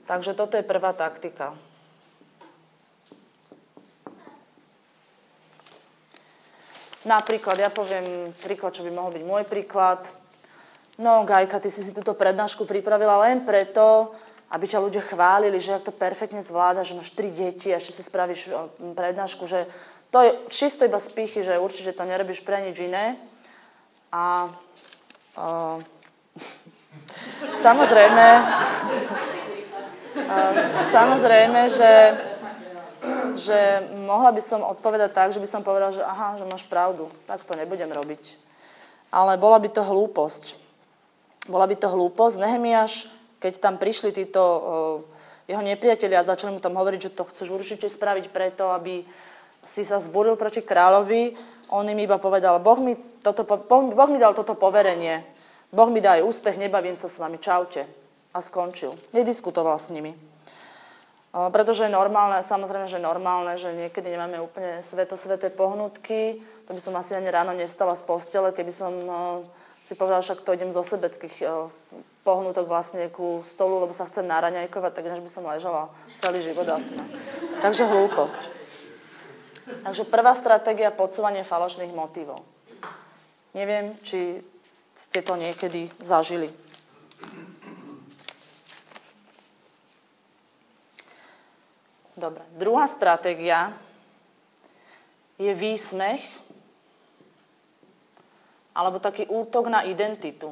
Takže 0.05 0.37
toto 0.37 0.61
je 0.61 0.65
prvá 0.69 0.93
taktika. 0.93 1.57
Napríklad, 7.09 7.57
ja 7.57 7.73
poviem 7.73 8.37
príklad, 8.37 8.77
čo 8.77 8.85
by 8.85 8.93
mohol 8.93 9.17
byť 9.17 9.25
môj 9.25 9.49
príklad. 9.49 10.13
No, 11.01 11.25
Gajka, 11.25 11.57
ty 11.57 11.73
si 11.73 11.81
si 11.81 11.97
túto 11.97 12.13
prednášku 12.13 12.69
pripravila 12.69 13.25
len 13.25 13.49
preto, 13.49 14.13
aby 14.53 14.69
ťa 14.69 14.85
ľudia 14.85 15.01
chválili, 15.01 15.57
že 15.57 15.81
ak 15.81 15.89
to 15.89 15.93
perfektne 15.95 16.45
zvláda, 16.45 16.85
že 16.85 16.93
máš 16.93 17.17
tri 17.17 17.33
deti 17.33 17.73
a 17.73 17.81
ešte 17.81 17.97
si 17.97 18.03
spravíš 18.05 18.53
prednášku, 18.93 19.49
že 19.49 19.65
to 20.13 20.21
je 20.21 20.31
čisto 20.53 20.85
iba 20.85 21.01
spichy, 21.01 21.41
že 21.41 21.57
určite 21.57 21.97
to 21.97 22.05
nerobíš 22.05 22.45
pre 22.45 22.61
nič 22.61 22.77
iné. 22.77 23.17
A 24.13 24.53
uh, 25.37 25.81
samozrejme, 27.69 28.27
uh, 30.29 30.53
samozrejme, 30.85 31.61
že 31.73 31.91
že 33.39 33.89
mohla 34.05 34.35
by 34.35 34.43
som 34.43 34.61
odpovedať 34.67 35.11
tak, 35.15 35.31
že 35.31 35.41
by 35.41 35.49
som 35.49 35.63
povedala, 35.63 35.95
že 35.95 36.03
aha, 36.03 36.37
že 36.37 36.45
máš 36.45 36.67
pravdu, 36.67 37.09
tak 37.25 37.47
to 37.47 37.55
nebudem 37.55 37.89
robiť. 37.89 38.37
Ale 39.15 39.41
bola 39.41 39.57
by 39.57 39.71
to 39.73 39.81
hlúposť. 39.87 40.59
Bola 41.49 41.65
by 41.65 41.77
to 41.81 41.89
hlúposť. 41.89 42.45
Nehemiaš, 42.45 43.09
keď 43.41 43.63
tam 43.63 43.81
prišli 43.81 44.13
títo 44.13 44.43
jeho 45.49 45.63
nepriatelia 45.65 46.21
a 46.21 46.29
začali 46.29 46.53
mu 46.53 46.61
tam 46.61 46.77
hovoriť, 46.77 47.01
že 47.09 47.15
to 47.17 47.25
chceš 47.25 47.49
určite 47.49 47.89
spraviť 47.89 48.29
preto, 48.29 48.69
aby 48.75 49.01
si 49.65 49.81
sa 49.87 49.97
zburil 49.97 50.37
proti 50.37 50.61
kráľovi, 50.61 51.33
on 51.73 51.89
im 51.89 52.01
iba 52.01 52.21
povedal, 52.21 52.61
boh 52.61 52.81
mi, 52.81 52.97
toto, 53.25 53.49
boh, 53.49 53.93
boh 53.93 54.11
mi 54.13 54.21
dal 54.21 54.37
toto 54.37 54.57
poverenie, 54.57 55.25
Boh 55.69 55.93
mi 55.93 56.01
dá 56.01 56.17
aj 56.17 56.25
úspech, 56.25 56.57
nebavím 56.57 56.97
sa 56.97 57.13
s 57.13 57.21
vami, 57.21 57.37
čaute. 57.37 57.85
A 58.33 58.41
skončil. 58.41 58.97
Nediskutoval 59.13 59.77
s 59.77 59.93
nimi. 59.93 60.17
Pretože 61.29 61.85
je 61.85 61.93
normálne, 61.93 62.41
samozrejme, 62.41 62.89
že 62.89 62.97
normálne, 62.97 63.55
že 63.61 63.71
niekedy 63.77 64.09
nemáme 64.17 64.41
úplne 64.41 64.81
svetosveté 64.81 65.53
pohnutky. 65.53 66.41
To 66.69 66.73
by 66.73 66.81
som 66.81 66.97
asi 66.97 67.13
ani 67.13 67.29
ráno 67.29 67.53
nevstala 67.53 67.93
z 67.93 68.03
postele, 68.09 68.49
keby 68.53 68.73
som 68.73 68.93
si 69.85 69.93
povedala, 69.93 70.25
však 70.25 70.41
to 70.41 70.57
idem 70.57 70.73
zo 70.73 70.81
sebeckých 70.81 71.45
pohnutok 72.25 72.69
vlastne 72.69 73.09
ku 73.09 73.41
stolu, 73.45 73.81
lebo 73.85 73.93
sa 73.93 74.05
chcem 74.09 74.25
náraňajkovať, 74.25 74.93
tak 74.93 75.09
než 75.09 75.21
by 75.25 75.31
som 75.33 75.49
ležala 75.49 75.89
celý 76.21 76.45
život 76.45 76.69
asi. 76.69 76.97
Takže 77.65 77.89
hlúposť. 77.89 78.43
Takže 79.85 80.05
prvá 80.09 80.33
stratégia 80.33 80.89
podsúvanie 80.93 81.45
falošných 81.45 81.93
motivov. 81.93 82.41
Neviem, 83.53 83.97
či 84.05 84.45
ste 84.97 85.21
to 85.25 85.37
niekedy 85.37 85.93
zažili. 86.01 86.49
Dobre. 92.19 92.43
Druhá 92.59 92.91
stratégia 92.91 93.71
je 95.39 95.55
výsmech 95.55 96.19
alebo 98.75 98.99
taký 98.99 99.31
útok 99.31 99.71
na 99.71 99.87
identitu. 99.87 100.51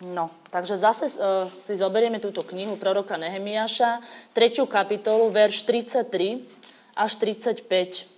No, 0.00 0.32
takže 0.48 0.80
zase 0.80 1.12
uh, 1.12 1.44
si 1.48 1.76
zoberieme 1.76 2.20
túto 2.20 2.40
knihu 2.40 2.76
proroka 2.80 3.20
Nehemiáša, 3.20 4.00
3. 4.32 4.64
kapitolu, 4.64 5.28
verš 5.28 5.64
33 5.64 6.40
až 6.96 7.10
35. 7.20 8.08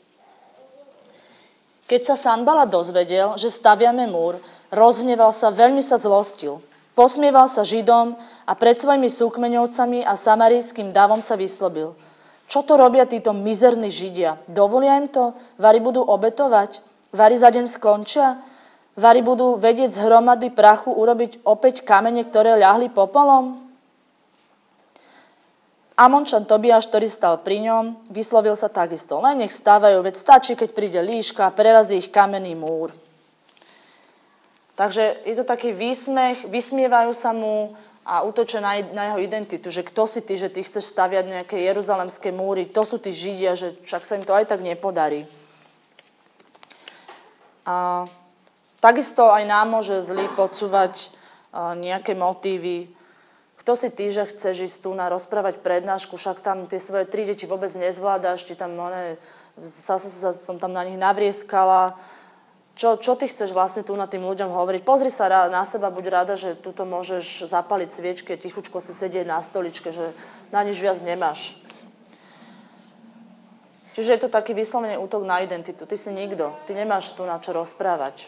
Keď 1.91 2.01
sa 2.07 2.15
Sanbala 2.15 2.71
dozvedel, 2.71 3.35
že 3.35 3.51
staviame 3.51 4.07
múr, 4.07 4.39
rozhneval 4.73 5.37
sa, 5.37 5.53
veľmi 5.53 5.85
sa 5.85 6.01
zlostil. 6.01 6.65
Posmieval 6.97 7.49
sa 7.49 7.65
Židom 7.65 8.17
a 8.49 8.53
pred 8.57 8.77
svojimi 8.77 9.09
súkmeňovcami 9.09 10.05
a 10.05 10.17
samarijským 10.17 10.93
davom 10.93 11.21
sa 11.21 11.37
vyslobil. 11.37 11.97
Čo 12.49 12.61
to 12.69 12.77
robia 12.77 13.09
títo 13.09 13.33
mizerní 13.33 13.89
Židia? 13.89 14.37
Dovolia 14.45 15.01
im 15.01 15.09
to? 15.09 15.33
Vari 15.57 15.81
budú 15.81 16.05
obetovať? 16.05 16.85
Vari 17.09 17.37
za 17.41 17.49
deň 17.49 17.65
skončia? 17.65 18.41
Vari 18.93 19.25
budú 19.25 19.57
vedieť 19.57 19.89
z 19.89 20.03
hromady 20.05 20.53
prachu 20.53 20.93
urobiť 20.93 21.49
opäť 21.49 21.81
kamene, 21.81 22.29
ktoré 22.29 22.61
ľahli 22.61 22.93
popolom? 22.93 23.57
Amončan 25.97 26.45
Tobiáš, 26.45 26.93
ktorý 26.93 27.09
stal 27.09 27.41
pri 27.41 27.69
ňom, 27.69 27.85
vyslovil 28.13 28.53
sa 28.53 28.69
takisto. 28.69 29.17
Len 29.25 29.45
nech 29.45 29.53
stávajú, 29.53 30.05
veď 30.05 30.17
stačí, 30.17 30.53
keď 30.53 30.69
príde 30.77 31.01
líška 31.01 31.49
a 31.49 31.55
prerazí 31.57 32.01
ich 32.01 32.13
kamenný 32.13 32.53
múr. 32.53 32.93
Takže 34.83 35.23
je 35.23 35.39
to 35.39 35.47
taký 35.47 35.71
výsmech, 35.71 36.43
vysmievajú 36.51 37.15
sa 37.15 37.31
mu 37.31 37.79
a 38.03 38.27
útočia 38.27 38.59
na, 38.59 38.83
na 38.91 39.15
jeho 39.15 39.23
identitu, 39.23 39.71
že 39.71 39.87
kto 39.87 40.11
si 40.11 40.27
ty, 40.27 40.35
že 40.35 40.51
ty 40.51 40.67
chceš 40.67 40.91
staviať 40.91 41.23
nejaké 41.31 41.55
jeruzalemské 41.55 42.35
múry, 42.35 42.67
to 42.67 42.83
sú 42.83 42.99
tí 42.99 43.15
Židia, 43.15 43.55
že 43.55 43.79
však 43.87 44.03
sa 44.03 44.19
im 44.19 44.27
to 44.27 44.35
aj 44.35 44.51
tak 44.51 44.59
nepodarí. 44.59 45.31
A 47.63 48.11
takisto 48.83 49.31
aj 49.31 49.47
nám 49.47 49.71
môže 49.71 50.03
zlý 50.03 50.27
podsúvať 50.35 51.15
nejaké 51.79 52.19
motívy. 52.19 52.91
Kto 53.63 53.79
si 53.79 53.87
ty, 53.95 54.11
že 54.11 54.27
chceš 54.35 54.67
ísť 54.67 54.79
tu 54.83 54.91
na 54.99 55.07
rozprávať 55.07 55.63
prednášku, 55.63 56.19
však 56.19 56.43
tam 56.43 56.67
tie 56.67 56.83
svoje 56.83 57.07
tri 57.07 57.23
deti 57.23 57.47
vôbec 57.47 57.71
nezvládaš, 57.71 58.51
ti 58.51 58.59
tam, 58.59 58.75
one, 58.75 59.15
zase 59.63 60.11
som 60.35 60.59
tam 60.59 60.75
na 60.75 60.83
nich 60.83 60.99
navrieskala, 60.99 61.95
čo, 62.83 62.99
čo 62.99 63.15
ty 63.15 63.31
chceš 63.31 63.55
vlastne 63.55 63.87
tu 63.87 63.95
na 63.95 64.11
tým 64.11 64.27
ľuďom 64.27 64.51
hovoriť. 64.51 64.83
Pozri 64.83 65.07
sa 65.07 65.31
na 65.47 65.63
seba, 65.63 65.95
buď 65.95 66.05
rada, 66.11 66.35
že 66.35 66.59
tuto 66.59 66.83
môžeš 66.83 67.47
zapaliť 67.47 67.89
sviečky, 67.95 68.35
tichučko 68.35 68.83
si 68.83 68.91
sedieť 68.91 69.23
na 69.23 69.39
stoličke, 69.39 69.95
že 69.95 70.11
na 70.51 70.67
nič 70.67 70.83
viac 70.83 70.99
nemáš. 70.99 71.55
Čiže 73.95 74.19
je 74.19 74.21
to 74.27 74.35
taký 74.35 74.51
vyslovene 74.51 74.99
útok 74.99 75.23
na 75.23 75.47
identitu. 75.47 75.87
Ty 75.87 75.95
si 75.95 76.11
nikto, 76.11 76.59
ty 76.67 76.75
nemáš 76.75 77.15
tu 77.15 77.23
na 77.23 77.39
čo 77.39 77.55
rozprávať. 77.55 78.27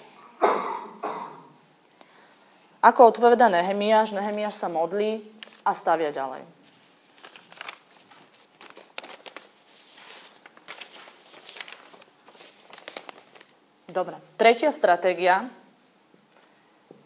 Ako 2.78 3.11
odpoveda 3.11 3.50
Nehemiáš, 3.50 4.14
Nehemiáš 4.14 4.54
sa 4.54 4.70
modlí 4.70 5.26
a 5.66 5.75
stavia 5.75 6.14
ďalej. 6.14 6.53
Dobre. 13.95 14.19
Tretia 14.35 14.75
stratégia 14.75 15.47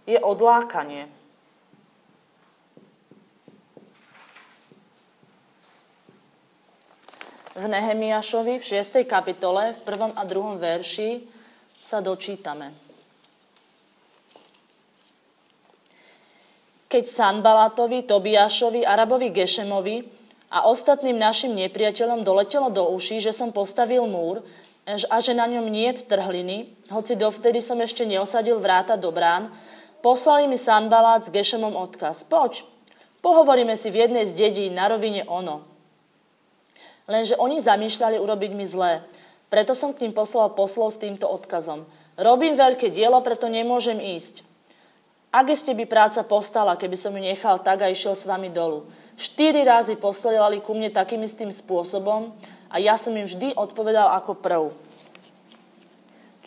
je 0.08 0.16
odlákanie. 0.16 1.04
V 7.52 7.64
Nehemiašovi 7.68 8.56
v 8.56 8.64
6. 8.64 9.04
kapitole 9.04 9.76
v 9.76 9.80
1. 9.84 10.16
a 10.16 10.22
2. 10.24 10.56
verši 10.56 11.28
sa 11.76 12.00
dočítame. 12.00 12.72
Keď 16.88 17.04
Sanbalatovi, 17.04 18.08
Tobiašovi, 18.08 18.88
Arabovi 18.88 19.28
Gešemovi 19.28 20.08
a 20.48 20.64
ostatným 20.64 21.20
našim 21.20 21.52
nepriateľom 21.52 22.24
doletelo 22.24 22.72
do 22.72 22.88
uší, 22.96 23.20
že 23.20 23.36
som 23.36 23.52
postavil 23.52 24.08
múr 24.08 24.40
a 24.88 25.20
že 25.20 25.36
na 25.36 25.44
ňom 25.44 25.68
nie 25.68 25.92
trhliny, 25.92 26.72
hoci 26.88 27.12
dovtedy 27.12 27.60
som 27.60 27.76
ešte 27.76 28.08
neosadil 28.08 28.56
vráta 28.56 28.96
do 28.96 29.12
brán, 29.12 29.52
poslali 30.00 30.48
mi 30.48 30.56
Sanbalát 30.56 31.20
s 31.20 31.28
Gešemom 31.28 31.76
odkaz. 31.76 32.24
Poď, 32.24 32.64
pohovoríme 33.20 33.76
si 33.76 33.92
v 33.92 34.08
jednej 34.08 34.24
z 34.24 34.32
dedí 34.32 34.66
na 34.72 34.88
rovine 34.88 35.28
ono. 35.28 35.68
Lenže 37.04 37.36
oni 37.36 37.60
zamýšľali 37.60 38.16
urobiť 38.16 38.52
mi 38.56 38.64
zlé. 38.64 39.04
Preto 39.52 39.76
som 39.76 39.92
k 39.92 40.08
ním 40.08 40.16
poslal 40.16 40.56
poslov 40.56 40.96
s 40.96 41.00
týmto 41.00 41.28
odkazom. 41.28 41.84
Robím 42.16 42.56
veľké 42.56 42.88
dielo, 42.88 43.20
preto 43.20 43.48
nemôžem 43.48 44.00
ísť. 44.00 44.44
Ak 45.28 45.52
ste 45.52 45.76
by 45.76 45.84
práca 45.84 46.24
postala, 46.24 46.80
keby 46.80 46.96
som 46.96 47.12
ju 47.12 47.20
nechal 47.20 47.60
tak 47.60 47.84
a 47.84 47.92
išiel 47.92 48.16
s 48.16 48.24
vami 48.24 48.48
dolu. 48.48 48.88
Štyri 49.20 49.60
razy 49.60 50.00
poslali 50.00 50.64
ku 50.64 50.72
mne 50.72 50.88
takým 50.88 51.20
istým 51.20 51.52
spôsobom 51.52 52.32
a 52.68 52.76
ja 52.80 52.94
som 53.00 53.16
im 53.16 53.24
vždy 53.24 53.56
odpovedal 53.56 54.12
ako 54.20 54.32
prv. 54.36 54.62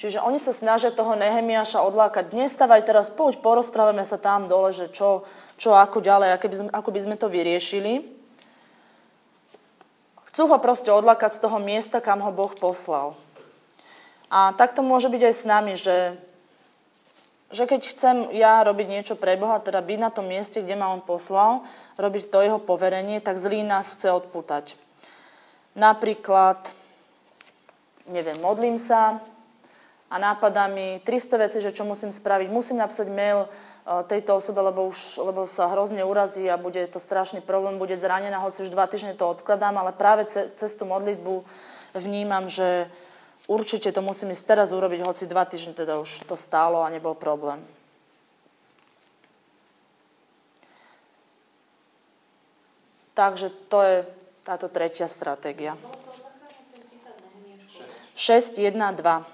Čiže 0.02 0.18
oni 0.26 0.42
sa 0.42 0.50
snažia 0.50 0.90
toho 0.90 1.14
Nehemiaša 1.14 1.86
odlákať. 1.86 2.34
Nestávaj 2.34 2.90
teraz, 2.90 3.14
poď, 3.14 3.38
porozprávame 3.38 4.02
sa 4.02 4.18
tam 4.18 4.50
dole, 4.50 4.74
že 4.74 4.90
čo, 4.90 5.22
čo 5.62 5.78
ako 5.78 6.02
ďalej, 6.02 6.34
ako 6.34 6.46
by, 6.50 6.56
sme, 6.58 6.70
ako 6.74 6.90
by 6.90 7.00
sme 7.06 7.16
to 7.22 7.28
vyriešili. 7.30 8.02
Chcú 10.26 10.50
ho 10.50 10.58
proste 10.58 10.90
odlakať 10.90 11.38
z 11.38 11.42
toho 11.46 11.62
miesta, 11.62 12.02
kam 12.02 12.18
ho 12.26 12.34
Boh 12.34 12.50
poslal. 12.50 13.14
A 14.34 14.58
tak 14.58 14.74
to 14.74 14.82
môže 14.82 15.12
byť 15.12 15.22
aj 15.22 15.36
s 15.38 15.44
nami, 15.46 15.74
že, 15.78 16.18
že 17.54 17.70
keď 17.70 17.82
chcem 17.94 18.18
ja 18.34 18.64
robiť 18.66 18.88
niečo 18.90 19.16
pre 19.20 19.38
Boha, 19.38 19.62
teda 19.62 19.86
byť 19.86 20.00
na 20.02 20.10
tom 20.10 20.26
mieste, 20.26 20.66
kde 20.66 20.82
ma 20.82 20.90
On 20.96 21.04
poslal, 21.04 21.62
robiť 22.02 22.32
to 22.32 22.42
jeho 22.42 22.58
poverenie, 22.58 23.22
tak 23.22 23.38
zlý 23.38 23.62
nás 23.62 23.94
chce 23.94 24.08
odputať. 24.08 24.80
Napríklad, 25.72 26.72
neviem, 28.12 28.36
modlím 28.44 28.76
sa 28.76 29.24
a 30.12 30.16
nápada 30.20 30.68
mi 30.68 31.00
300 31.04 31.44
veci, 31.48 31.58
že 31.64 31.72
čo 31.72 31.88
musím 31.88 32.12
spraviť. 32.12 32.52
Musím 32.52 32.84
napísať 32.84 33.08
mail 33.08 33.48
E, 33.82 34.04
tejto 34.06 34.38
osobe, 34.38 34.62
lebo, 34.62 34.86
už, 34.86 35.18
lebo 35.18 35.50
sa 35.50 35.66
hrozne 35.74 36.06
urazí 36.06 36.46
a 36.46 36.58
bude 36.58 36.86
to 36.86 37.02
strašný 37.02 37.42
problém, 37.42 37.82
bude 37.82 37.98
zranená, 37.98 38.38
hoci 38.38 38.62
už 38.62 38.70
dva 38.70 38.86
týždne 38.86 39.18
to 39.18 39.26
odkladám, 39.26 39.74
ale 39.78 39.90
práve 39.90 40.30
cez 40.30 40.72
tú 40.78 40.86
modlitbu 40.86 41.42
vnímam, 41.98 42.46
že 42.46 42.86
určite 43.50 43.90
to 43.90 44.06
musím 44.06 44.38
ísť 44.38 44.46
teraz 44.46 44.70
urobiť, 44.70 45.02
hoci 45.02 45.26
dva 45.26 45.50
týždne 45.50 45.74
teda 45.74 45.98
už 45.98 46.30
to 46.30 46.38
stálo 46.38 46.86
a 46.86 46.94
nebol 46.94 47.18
problém. 47.18 47.66
Takže 53.18 53.50
to 53.68 53.82
je 53.82 53.98
táto 54.42 54.70
tretia 54.70 55.06
stratégia. 55.06 55.78
6, 58.16 58.58
1, 58.58 58.74
2. 58.74 59.26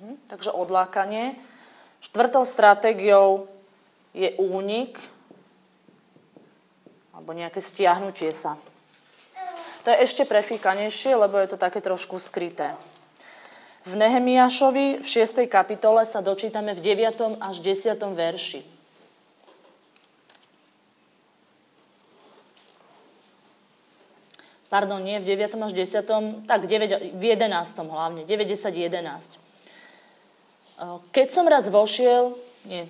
Hm? 0.00 0.16
Takže 0.26 0.50
odlákanie. 0.50 1.38
Štvrtou 2.02 2.42
stratégiou 2.42 3.46
je 4.10 4.34
únik 4.38 4.98
alebo 7.14 7.38
nejaké 7.38 7.62
stiahnutie 7.62 8.34
sa. 8.34 8.58
To 9.86 9.90
je 9.90 10.02
ešte 10.02 10.26
prefíkanejšie, 10.26 11.14
lebo 11.14 11.38
je 11.38 11.54
to 11.54 11.58
také 11.58 11.78
trošku 11.78 12.18
skryté. 12.18 12.74
V 13.82 13.98
Nehemiašovi 13.98 15.02
v 15.02 15.06
6. 15.06 15.50
kapitole 15.50 16.06
sa 16.06 16.22
dočítame 16.22 16.70
v 16.78 16.80
9. 16.80 17.42
až 17.42 17.56
10. 17.58 17.98
verši. 18.14 18.62
Pardon, 24.70 25.02
nie 25.02 25.18
v 25.18 25.26
9. 25.34 25.58
až 25.58 25.72
10. 25.74 26.46
tak 26.46 26.70
9, 26.70 27.12
v 27.12 27.22
11. 27.34 27.44
hlavne, 27.90 28.22
90, 28.24 28.70
11. 28.70 29.42
Keď 31.12 31.26
som 31.28 31.44
raz 31.50 31.68
vošiel, 31.68 32.38
nie. 32.70 32.86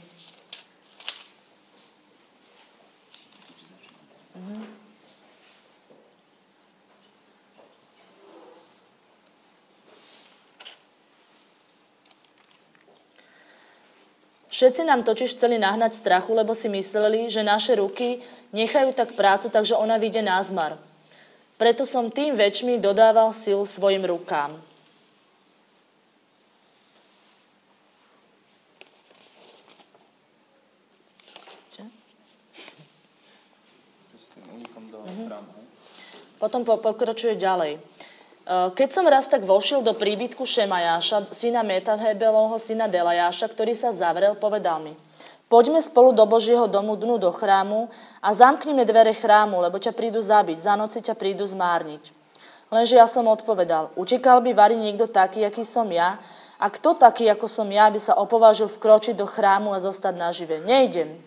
Všetci 14.52 14.84
nám 14.84 15.00
totiž 15.00 15.32
chceli 15.32 15.56
nahnať 15.56 15.96
strachu, 15.96 16.36
lebo 16.36 16.52
si 16.52 16.68
mysleli, 16.68 17.32
že 17.32 17.40
naše 17.40 17.72
ruky 17.72 18.20
nechajú 18.52 18.92
tak 18.92 19.16
prácu, 19.16 19.48
takže 19.48 19.80
ona 19.80 19.96
vyjde 19.96 20.20
na 20.20 20.36
zmar. 20.44 20.76
Preto 21.56 21.88
som 21.88 22.12
tým 22.12 22.36
väčšmi 22.36 22.76
dodával 22.76 23.32
silu 23.32 23.64
svojim 23.64 24.04
rukám. 24.04 24.52
Potom 36.36 36.66
pokračuje 36.66 37.38
ďalej. 37.38 37.78
E, 38.42 38.74
keď 38.74 38.88
som 38.90 39.06
raz 39.06 39.30
tak 39.30 39.46
vošiel 39.46 39.86
do 39.86 39.94
príbytku 39.94 40.42
Šemajáša, 40.42 41.30
syna 41.30 41.62
Metavhebelovho, 41.62 42.58
syna 42.58 42.90
Delajáša, 42.90 43.46
ktorý 43.50 43.72
sa 43.72 43.94
zavrel, 43.94 44.34
povedal 44.34 44.82
mi, 44.82 44.92
poďme 45.46 45.78
spolu 45.78 46.10
do 46.10 46.26
Božieho 46.26 46.66
domu 46.66 46.98
dnu 46.98 47.22
do 47.22 47.30
chrámu 47.30 47.86
a 48.18 48.34
zamknime 48.34 48.82
dvere 48.82 49.14
chrámu, 49.14 49.62
lebo 49.62 49.78
ťa 49.78 49.94
prídu 49.94 50.18
zabiť, 50.18 50.58
za 50.58 50.74
noci 50.74 50.98
ťa 50.98 51.14
prídu 51.14 51.46
zmárniť. 51.46 52.10
Lenže 52.72 52.96
ja 52.96 53.04
som 53.04 53.28
odpovedal, 53.28 53.92
utekal 53.94 54.40
by 54.40 54.56
vari 54.56 54.80
niekto 54.80 55.04
taký, 55.04 55.44
aký 55.44 55.60
som 55.60 55.86
ja, 55.92 56.16
a 56.62 56.70
kto 56.70 56.94
taký, 56.94 57.26
ako 57.26 57.50
som 57.50 57.66
ja, 57.68 57.90
by 57.90 57.98
sa 57.98 58.14
opovážil 58.14 58.70
vkročiť 58.70 59.18
do 59.18 59.26
chrámu 59.26 59.74
a 59.74 59.82
zostať 59.82 60.14
nažive? 60.14 60.62
Nejdem. 60.62 61.18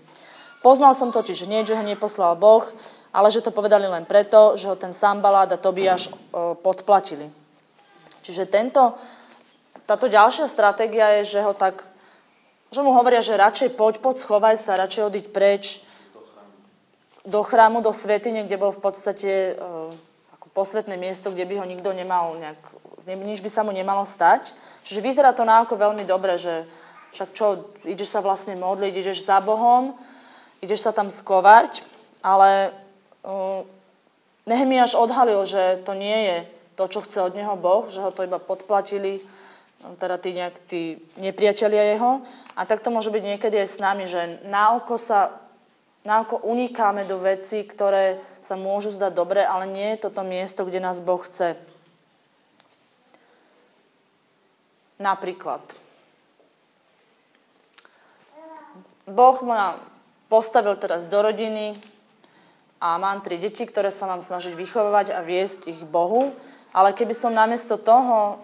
Poznal 0.63 0.95
som 0.97 1.13
totiž 1.13 1.45
hneď, 1.45 1.69
že 1.69 1.77
ho 1.77 1.83
neposlal 1.85 2.33
Boh, 2.39 2.65
ale 3.15 3.31
že 3.31 3.39
to 3.39 3.55
povedali 3.55 3.87
len 3.87 4.03
preto, 4.03 4.59
že 4.59 4.67
ho 4.67 4.75
ten 4.75 4.91
Sambalát 4.91 5.47
a 5.47 5.55
Tobiaš 5.55 6.11
podplatili. 6.59 7.31
Čiže 8.19 8.51
tento, 8.51 8.99
táto 9.87 10.11
ďalšia 10.11 10.51
stratégia 10.51 11.23
je, 11.23 11.39
že 11.39 11.39
ho 11.39 11.55
tak, 11.55 11.87
že 12.75 12.83
mu 12.83 12.91
hovoria, 12.91 13.23
že 13.23 13.39
radšej 13.39 13.79
poď, 13.79 14.03
poď, 14.03 14.15
schovaj 14.19 14.55
sa, 14.59 14.75
radšej 14.75 15.07
odiť 15.07 15.25
preč 15.31 15.87
do 17.23 17.39
chrámu, 17.39 17.79
do 17.79 17.95
svetine, 17.95 18.43
kde 18.43 18.59
bol 18.59 18.75
v 18.75 18.83
podstate 18.83 19.55
ako 20.35 20.47
posvetné 20.51 20.99
miesto, 20.99 21.31
kde 21.31 21.47
by 21.47 21.63
ho 21.63 21.65
nikto 21.65 21.95
nemal 21.95 22.35
nejak, 22.35 22.59
nič 23.07 23.39
by 23.39 23.49
sa 23.49 23.63
mu 23.63 23.71
nemalo 23.71 24.03
stať. 24.03 24.51
Čiže 24.83 24.99
vyzerá 24.99 25.31
to 25.31 25.47
na 25.47 25.63
veľmi 25.63 26.03
dobre, 26.03 26.35
že 26.35 26.67
však 27.15 27.29
čo, 27.31 27.71
ideš 27.87 28.11
sa 28.11 28.19
vlastne 28.19 28.59
modliť, 28.59 28.91
ideš 28.91 29.23
za 29.23 29.39
Bohom, 29.39 29.95
ideš 30.59 30.83
sa 30.83 30.91
tam 30.91 31.07
skovať, 31.07 31.79
ale 32.19 32.75
Nehemiáš 34.45 34.93
odhalil, 34.93 35.41
že 35.49 35.81
to 35.81 35.97
nie 35.97 36.19
je 36.29 36.37
to, 36.77 36.85
čo 36.85 36.99
chce 37.01 37.19
od 37.25 37.33
neho 37.33 37.57
Boh, 37.57 37.89
že 37.89 38.03
ho 38.03 38.13
to 38.13 38.21
iba 38.21 38.37
podplatili 38.37 39.23
teda 39.97 40.17
tí, 40.17 40.33
nejak, 40.33 40.55
tí 40.65 40.81
nepriatelia 41.21 41.93
jeho. 41.93 42.25
A 42.57 42.65
tak 42.65 42.81
to 42.81 42.89
môže 42.89 43.13
byť 43.13 43.23
niekedy 43.23 43.61
aj 43.61 43.69
s 43.69 43.77
nami, 43.77 44.05
že 44.09 44.41
na 44.49 44.73
oko 44.77 44.97
sa 44.97 45.45
na 46.05 46.21
oko 46.21 46.37
unikáme 46.45 47.01
do 47.09 47.17
veci, 47.17 47.65
ktoré 47.65 48.21
sa 48.37 48.53
môžu 48.53 48.93
zdať 48.93 49.09
dobre, 49.17 49.41
ale 49.41 49.65
nie 49.65 49.97
je 49.97 50.05
toto 50.05 50.21
miesto, 50.21 50.61
kde 50.61 50.77
nás 50.77 51.01
Boh 51.01 51.17
chce. 51.17 51.57
Napríklad. 55.01 55.65
Boh 59.09 59.37
ma 59.41 59.81
postavil 60.29 60.77
teraz 60.77 61.09
do 61.09 61.25
rodiny 61.25 61.73
a 62.85 63.01
mám 63.01 63.25
tri 63.25 63.41
deti, 63.41 63.65
ktoré 63.65 63.89
sa 63.89 64.05
mám 64.05 64.21
snažiť 64.21 64.53
vychovávať 64.53 65.17
a 65.17 65.25
viesť 65.25 65.73
ich 65.73 65.81
Bohu. 65.81 66.37
Ale 66.69 66.93
keby 66.93 67.17
som 67.17 67.33
namiesto 67.33 67.81
toho, 67.81 68.37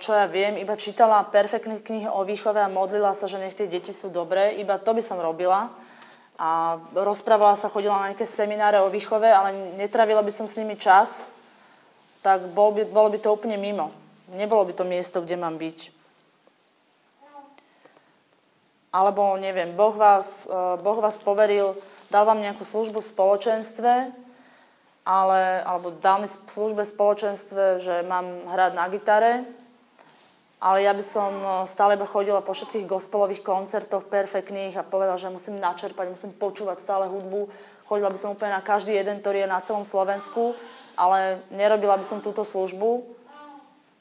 čo 0.00 0.10
ja 0.16 0.24
viem, 0.24 0.56
iba 0.56 0.72
čítala 0.72 1.28
perfektné 1.28 1.84
knihy 1.84 2.08
o 2.08 2.24
výchove 2.24 2.56
a 2.56 2.72
modlila 2.72 3.12
sa, 3.12 3.28
že 3.28 3.36
nech 3.36 3.52
tie 3.52 3.68
deti 3.68 3.92
sú 3.92 4.08
dobré, 4.08 4.56
iba 4.56 4.80
to 4.80 4.96
by 4.96 5.02
som 5.04 5.20
robila. 5.20 5.68
A 6.40 6.80
rozprávala 6.96 7.52
sa, 7.52 7.68
chodila 7.68 8.00
na 8.00 8.16
nejaké 8.16 8.24
semináre 8.24 8.80
o 8.80 8.88
výchove, 8.88 9.28
ale 9.28 9.76
netravila 9.76 10.24
by 10.24 10.32
som 10.32 10.48
s 10.48 10.56
nimi 10.56 10.80
čas, 10.80 11.28
tak 12.24 12.48
bol 12.56 12.72
by, 12.72 12.88
bolo 12.88 13.12
by 13.12 13.18
to 13.20 13.28
úplne 13.28 13.60
mimo. 13.60 13.92
Nebolo 14.32 14.64
by 14.64 14.72
to 14.72 14.88
miesto, 14.88 15.20
kde 15.20 15.36
mám 15.36 15.60
byť. 15.60 15.92
Alebo, 18.94 19.36
neviem, 19.36 19.74
boh 19.76 19.92
vás, 19.92 20.48
boh 20.80 20.98
vás 21.02 21.18
poveril, 21.18 21.74
dal 22.14 22.30
vám 22.30 22.38
nejakú 22.38 22.62
službu 22.62 23.02
v 23.02 23.10
spoločenstve, 23.10 23.92
ale, 25.02 25.42
alebo 25.66 25.90
dal 25.90 26.22
službe 26.30 26.86
v 26.86 26.92
spoločenstve, 26.94 27.82
že 27.82 28.06
mám 28.06 28.46
hrať 28.46 28.72
na 28.78 28.86
gitare, 28.86 29.32
ale 30.62 30.86
ja 30.86 30.94
by 30.94 31.04
som 31.04 31.32
e, 31.34 31.46
stále 31.66 31.98
by 31.98 32.06
chodila 32.06 32.40
po 32.40 32.54
všetkých 32.54 32.88
gospelových 32.88 33.42
koncertoch 33.44 34.06
perfektných 34.08 34.78
a 34.78 34.86
povedala, 34.86 35.18
že 35.18 35.28
musím 35.28 35.60
načerpať, 35.60 36.08
musím 36.08 36.32
počúvať 36.32 36.80
stále 36.80 37.04
hudbu. 37.10 37.50
Chodila 37.84 38.08
by 38.08 38.16
som 38.16 38.32
úplne 38.32 38.56
na 38.56 38.64
každý 38.64 38.96
jeden, 38.96 39.20
ktorý 39.20 39.44
je 39.44 39.52
na 39.52 39.60
celom 39.60 39.84
Slovensku, 39.84 40.56
ale 40.96 41.44
nerobila 41.52 42.00
by 42.00 42.06
som 42.06 42.24
túto 42.24 42.46
službu. 42.46 43.04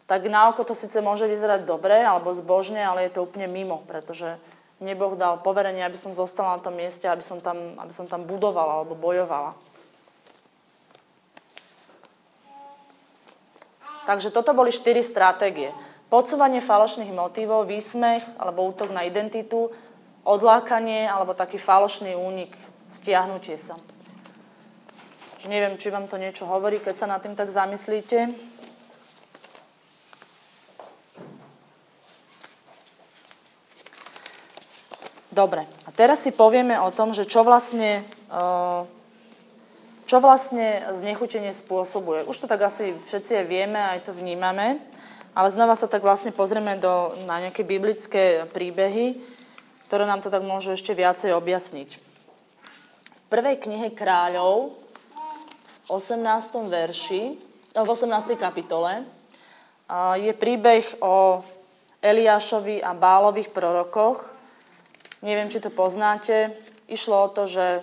Tak 0.07 0.23
na 0.31 0.53
oko 0.53 0.63
to 0.63 0.71
síce 0.71 0.95
môže 1.03 1.27
vyzerať 1.27 1.67
dobre 1.67 1.99
alebo 1.99 2.31
zbožne, 2.31 2.79
ale 2.79 3.11
je 3.11 3.19
to 3.19 3.27
úplne 3.27 3.51
mimo, 3.51 3.83
pretože 3.83 4.39
mne 4.81 4.93
dal 5.19 5.41
poverenie, 5.43 5.85
aby 5.85 5.97
som 5.99 6.15
zostala 6.15 6.57
na 6.57 6.63
tom 6.63 6.73
mieste, 6.73 7.05
aby 7.05 7.21
som 7.21 7.37
tam, 7.37 7.77
aby 7.77 7.93
som 7.93 8.09
tam 8.09 8.25
budovala 8.25 8.81
alebo 8.81 8.97
bojovala. 8.97 9.53
Takže 14.03 14.35
toto 14.35 14.51
boli 14.51 14.71
štyri 14.71 14.99
stratégie. 14.99 15.71
Podsúvanie 16.11 16.59
falošných 16.59 17.15
motívov, 17.15 17.65
výsmech 17.65 18.21
alebo 18.35 18.67
útok 18.67 18.91
na 18.91 19.07
identitu, 19.07 19.71
odlákanie 20.27 21.07
alebo 21.07 21.31
taký 21.31 21.55
falošný 21.55 22.13
únik, 22.13 22.51
stiahnutie 22.85 23.55
sa. 23.55 23.79
Že 25.39 25.47
neviem, 25.51 25.79
či 25.79 25.91
vám 25.91 26.07
to 26.11 26.19
niečo 26.19 26.47
hovorí, 26.47 26.83
keď 26.83 26.95
sa 26.95 27.07
nad 27.07 27.23
tým 27.23 27.35
tak 27.35 27.51
zamyslíte. 27.51 28.52
Dobre, 35.33 35.65
a 35.65 35.89
teraz 35.89 36.21
si 36.21 36.29
povieme 36.29 36.77
o 36.77 36.93
tom, 36.93 37.09
že 37.09 37.25
čo 37.25 37.41
vlastne, 37.41 38.05
eh, 38.29 38.81
čo 40.05 40.17
vlastne 40.21 40.93
znechutenie 40.93 41.49
spôsobuje. 41.49 42.29
Už 42.29 42.37
to 42.37 42.45
tak 42.45 42.61
asi 42.61 42.93
všetci 42.93 43.41
aj 43.41 43.45
vieme, 43.49 43.81
aj 43.81 44.05
to 44.05 44.11
vnímame, 44.13 44.77
ale 45.33 45.49
znova 45.49 45.73
sa 45.73 45.89
tak 45.89 46.05
vlastne 46.05 46.29
pozrieme 46.29 46.77
do, 46.77 47.17
na 47.25 47.41
nejaké 47.41 47.65
biblické 47.65 48.45
príbehy, 48.53 49.17
ktoré 49.89 50.05
nám 50.05 50.21
to 50.21 50.29
tak 50.29 50.45
môžu 50.45 50.77
ešte 50.77 50.93
viacej 50.93 51.33
objasniť. 51.33 51.89
V 53.09 53.21
prvej 53.33 53.57
knihe 53.57 53.89
kráľov, 53.89 54.77
v 55.65 55.77
18. 55.89 56.69
verši, 56.69 57.21
v 57.73 57.87
18. 57.89 58.37
kapitole, 58.37 59.01
eh, 59.01 60.15
je 60.29 60.33
príbeh 60.37 60.85
o 61.01 61.41
Eliášovi 62.05 62.85
a 62.85 62.93
Bálových 62.93 63.49
prorokoch, 63.49 64.32
Neviem, 65.23 65.47
či 65.47 65.63
to 65.63 65.71
poznáte. 65.71 66.51
Išlo 66.91 67.15
o 67.15 67.31
to, 67.31 67.47
že 67.47 67.79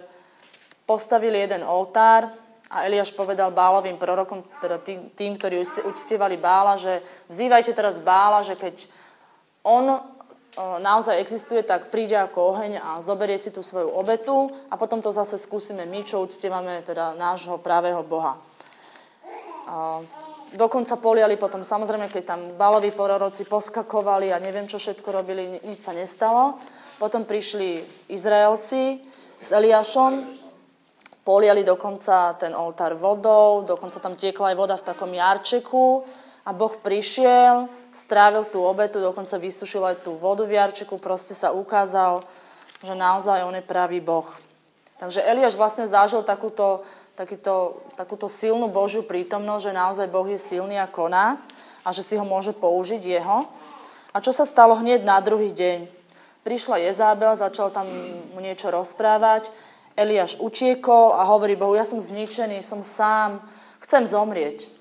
postavili 0.84 1.40
jeden 1.40 1.64
oltár 1.64 2.28
a 2.68 2.84
Eliáš 2.84 3.16
povedal 3.16 3.48
Bálovým 3.48 3.96
prorokom, 3.96 4.44
teda 4.60 4.76
tým, 4.78 5.08
tým 5.16 5.40
ktorí 5.40 5.64
uctievali 5.88 6.36
Bála, 6.36 6.76
že 6.76 7.00
vzývajte 7.32 7.72
teraz 7.72 8.04
Bála, 8.04 8.44
že 8.44 8.60
keď 8.60 8.86
on 9.64 10.04
naozaj 10.60 11.16
existuje, 11.16 11.64
tak 11.64 11.88
príde 11.88 12.18
ako 12.18 12.52
oheň 12.52 12.72
a 12.76 12.90
zoberie 13.00 13.40
si 13.40 13.48
tú 13.48 13.64
svoju 13.64 13.88
obetu 13.88 14.52
a 14.68 14.76
potom 14.76 15.00
to 15.00 15.08
zase 15.08 15.40
skúsime 15.40 15.88
my, 15.88 16.04
čo 16.04 16.20
uctievame 16.20 16.84
teda 16.84 17.16
nášho 17.16 17.56
pravého 17.62 18.04
Boha. 18.04 18.36
Dokonca 20.50 20.98
poliali 20.98 21.38
potom, 21.38 21.62
samozrejme, 21.62 22.10
keď 22.10 22.22
tam 22.26 22.40
baloví 22.58 22.90
proroci 22.90 23.46
poskakovali 23.46 24.34
a 24.34 24.42
neviem, 24.42 24.66
čo 24.66 24.82
všetko 24.82 25.08
robili, 25.08 25.62
nič 25.62 25.78
sa 25.80 25.94
nestalo. 25.94 26.58
Potom 27.00 27.24
prišli 27.24 27.80
Izraelci 28.12 29.00
s 29.40 29.48
Eliášom, 29.56 30.20
poliali 31.24 31.64
dokonca 31.64 32.36
ten 32.36 32.52
oltár 32.52 32.92
vodou, 32.92 33.64
dokonca 33.64 33.96
tam 34.04 34.20
tiekla 34.20 34.52
aj 34.52 34.56
voda 34.60 34.76
v 34.76 34.84
takom 34.84 35.08
jarčeku 35.08 36.04
a 36.44 36.52
Boh 36.52 36.76
prišiel, 36.76 37.72
strávil 37.88 38.52
tú 38.52 38.60
obetu, 38.60 39.00
dokonca 39.00 39.40
vysušil 39.40 39.80
aj 39.80 39.96
tú 40.04 40.20
vodu 40.20 40.44
v 40.44 40.60
jarčeku, 40.60 41.00
proste 41.00 41.32
sa 41.32 41.56
ukázal, 41.56 42.20
že 42.84 42.92
naozaj 42.92 43.48
on 43.48 43.56
je 43.56 43.64
pravý 43.64 44.04
Boh. 44.04 44.28
Takže 45.00 45.24
Eliáš 45.24 45.56
vlastne 45.56 45.88
zažil 45.88 46.20
takúto, 46.20 46.84
takýto, 47.16 47.80
takúto 47.96 48.28
silnú 48.28 48.68
Božiu 48.68 49.08
prítomnosť, 49.08 49.64
že 49.64 49.72
naozaj 49.72 50.06
Boh 50.12 50.28
je 50.28 50.36
silný 50.36 50.76
a 50.76 50.84
koná 50.84 51.40
a 51.80 51.96
že 51.96 52.04
si 52.04 52.20
ho 52.20 52.28
môže 52.28 52.52
použiť 52.52 53.00
jeho. 53.00 53.48
A 54.12 54.20
čo 54.20 54.36
sa 54.36 54.44
stalo 54.44 54.76
hneď 54.76 55.00
na 55.00 55.16
druhý 55.24 55.48
deň? 55.48 55.99
Prišla 56.40 56.80
Jezábel, 56.80 57.36
začal 57.36 57.68
tam 57.68 57.84
mu 58.32 58.40
niečo 58.40 58.72
rozprávať. 58.72 59.52
Eliáš 59.92 60.40
utiekol 60.40 61.12
a 61.12 61.28
hovorí 61.28 61.52
Bohu, 61.52 61.76
ja 61.76 61.84
som 61.84 62.00
zničený, 62.00 62.64
som 62.64 62.80
sám, 62.80 63.44
chcem 63.84 64.08
zomrieť. 64.08 64.72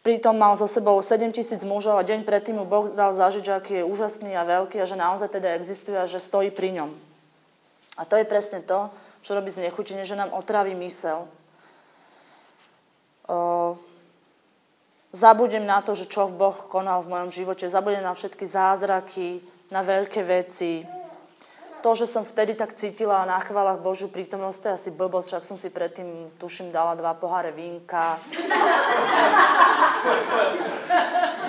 Pritom 0.00 0.32
mal 0.32 0.56
so 0.56 0.64
sebou 0.64 0.96
7 1.04 1.36
tisíc 1.36 1.60
mužov 1.68 2.00
a 2.00 2.06
deň 2.06 2.24
predtým 2.24 2.56
mu 2.56 2.64
Boh 2.64 2.88
dal 2.88 3.12
zažiť, 3.12 3.44
že 3.44 3.52
aký 3.52 3.72
je 3.82 3.84
úžasný 3.84 4.32
a 4.32 4.48
veľký 4.48 4.80
a 4.80 4.88
že 4.88 4.96
naozaj 4.96 5.28
teda 5.36 5.52
existuje 5.52 6.00
a 6.00 6.08
že 6.08 6.22
stojí 6.22 6.48
pri 6.48 6.80
ňom. 6.80 6.90
A 8.00 8.08
to 8.08 8.16
je 8.16 8.24
presne 8.24 8.64
to, 8.64 8.88
čo 9.20 9.36
robí 9.36 9.52
znechutenie, 9.52 10.08
že 10.08 10.16
nám 10.16 10.32
otraví 10.32 10.72
mysel. 10.80 11.28
O, 13.28 13.76
zabudem 15.12 15.66
na 15.68 15.84
to, 15.84 15.92
že 15.92 16.08
čo 16.08 16.32
Boh 16.32 16.56
konal 16.72 17.04
v 17.04 17.12
mojom 17.12 17.30
živote, 17.34 17.68
zabudem 17.68 18.00
na 18.00 18.16
všetky 18.16 18.48
zázraky, 18.48 19.44
na 19.68 19.84
veľké 19.84 20.24
veci. 20.24 20.84
To, 21.78 21.94
že 21.94 22.10
som 22.10 22.26
vtedy 22.26 22.58
tak 22.58 22.74
cítila 22.74 23.22
na 23.22 23.38
chválach 23.38 23.78
Božiu 23.78 24.10
prítomnosť, 24.10 24.58
to 24.58 24.66
je 24.66 24.74
asi 24.74 24.90
blbosť, 24.90 25.28
však 25.30 25.44
som 25.46 25.54
si 25.54 25.70
predtým, 25.70 26.34
tuším, 26.34 26.74
dala 26.74 26.98
dva 26.98 27.14
poháre 27.14 27.54
vínka. 27.54 28.18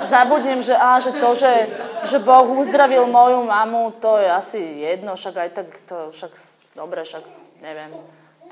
Zabudnem, 0.05 0.61
že, 0.61 0.77
á, 0.77 1.01
že 1.01 1.17
to, 1.17 1.33
že, 1.33 1.65
že 2.05 2.17
Boh 2.21 2.45
uzdravil 2.45 3.09
moju 3.09 3.41
mamu, 3.41 3.97
to 3.97 4.21
je 4.21 4.29
asi 4.29 4.61
jedno, 4.85 5.17
však 5.17 5.35
aj 5.35 5.49
tak 5.49 5.67
to, 5.89 6.13
však, 6.13 6.31
dobre, 6.77 7.01
však 7.01 7.25
neviem. 7.65 7.89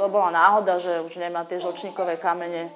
To 0.01 0.09
bola 0.09 0.33
náhoda, 0.33 0.81
že 0.81 1.05
už 1.05 1.21
nemá 1.21 1.45
tie 1.45 1.61
žočníkové 1.61 2.17
kamene. 2.17 2.73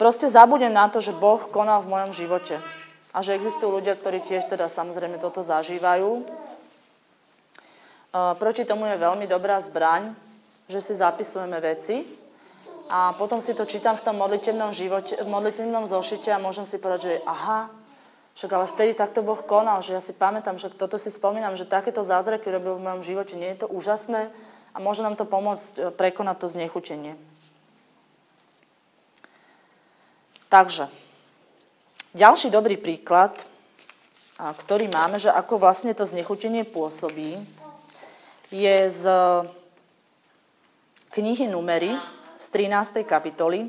Proste 0.00 0.32
zabudnem 0.32 0.72
na 0.72 0.88
to, 0.88 1.00
že 1.00 1.12
Boh 1.12 1.44
konal 1.52 1.84
v 1.84 1.92
mojom 1.92 2.12
živote 2.16 2.56
a 3.16 3.24
že 3.24 3.32
existujú 3.32 3.80
ľudia, 3.80 3.96
ktorí 3.96 4.20
tiež 4.20 4.44
teda 4.44 4.68
samozrejme 4.68 5.16
toto 5.16 5.40
zažívajú. 5.40 6.20
E, 6.20 6.24
proti 8.36 8.68
tomu 8.68 8.84
je 8.84 9.00
veľmi 9.00 9.24
dobrá 9.24 9.56
zbraň, 9.56 10.12
že 10.68 10.84
si 10.84 10.92
zapisujeme 10.92 11.56
veci 11.64 12.04
a 12.92 13.16
potom 13.16 13.40
si 13.40 13.56
to 13.56 13.64
čítam 13.64 13.96
v 13.96 14.04
tom 14.04 14.20
modlitevnom, 14.20 14.68
živote, 14.76 15.16
v 15.16 15.28
modlitevnom 15.32 15.88
zošite 15.88 16.28
a 16.28 16.42
môžem 16.42 16.68
si 16.68 16.76
povedať, 16.76 17.00
že 17.08 17.14
aha, 17.24 17.72
však 18.36 18.52
ale 18.52 18.68
vtedy 18.68 18.92
takto 18.92 19.24
Boh 19.24 19.40
konal, 19.40 19.80
že 19.80 19.96
ja 19.96 20.02
si 20.04 20.12
pamätám, 20.12 20.60
že 20.60 20.68
toto 20.68 21.00
si 21.00 21.08
spomínam, 21.08 21.56
že 21.56 21.64
takéto 21.64 22.04
zázraky 22.04 22.52
robil 22.52 22.76
v 22.76 22.84
mojom 22.84 23.00
živote. 23.00 23.32
Nie 23.32 23.56
je 23.56 23.64
to 23.64 23.72
úžasné 23.72 24.28
a 24.70 24.76
môže 24.76 25.00
nám 25.00 25.16
to 25.16 25.24
pomôcť 25.24 25.72
e, 25.72 25.82
prekonať 25.88 26.36
to 26.44 26.48
znechutenie. 26.52 27.16
Takže, 30.52 30.92
ďalší 32.16 32.48
dobrý 32.48 32.80
príklad, 32.80 33.36
ktorý 34.40 34.88
máme, 34.88 35.20
že 35.20 35.28
ako 35.28 35.60
vlastne 35.60 35.92
to 35.92 36.08
znechutenie 36.08 36.64
pôsobí, 36.64 37.36
je 38.48 38.76
z 38.88 39.04
knihy 41.12 41.44
Numery 41.52 41.92
z 42.40 42.46
13. 42.52 43.04
kapitoly. 43.04 43.68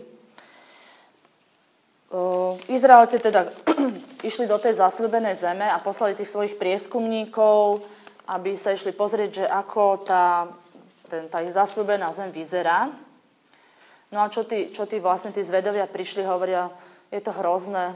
Izraelci 2.71 3.19
teda 3.19 3.51
išli 4.27 4.47
do 4.47 4.55
tej 4.55 4.79
zasľubenej 4.79 5.35
zeme 5.35 5.67
a 5.67 5.83
poslali 5.83 6.15
tých 6.15 6.31
svojich 6.31 6.55
prieskumníkov, 6.55 7.83
aby 8.31 8.55
sa 8.55 8.71
išli 8.71 8.95
pozrieť, 8.95 9.43
že 9.43 9.45
ako 9.47 10.07
tá, 10.07 10.47
ten, 11.11 11.27
tá 11.27 11.43
ich 11.43 11.51
zasľubená 11.51 12.15
zem 12.15 12.31
vyzerá. 12.31 12.91
No 14.07 14.23
a 14.23 14.31
čo 14.31 14.47
tí, 14.47 14.71
čo 14.71 14.87
tí 14.87 15.03
vlastne 15.03 15.35
tí 15.35 15.43
zvedovia 15.43 15.83
prišli, 15.83 16.23
hovoria, 16.23 16.71
je 17.11 17.19
to 17.19 17.35
hrozné, 17.35 17.95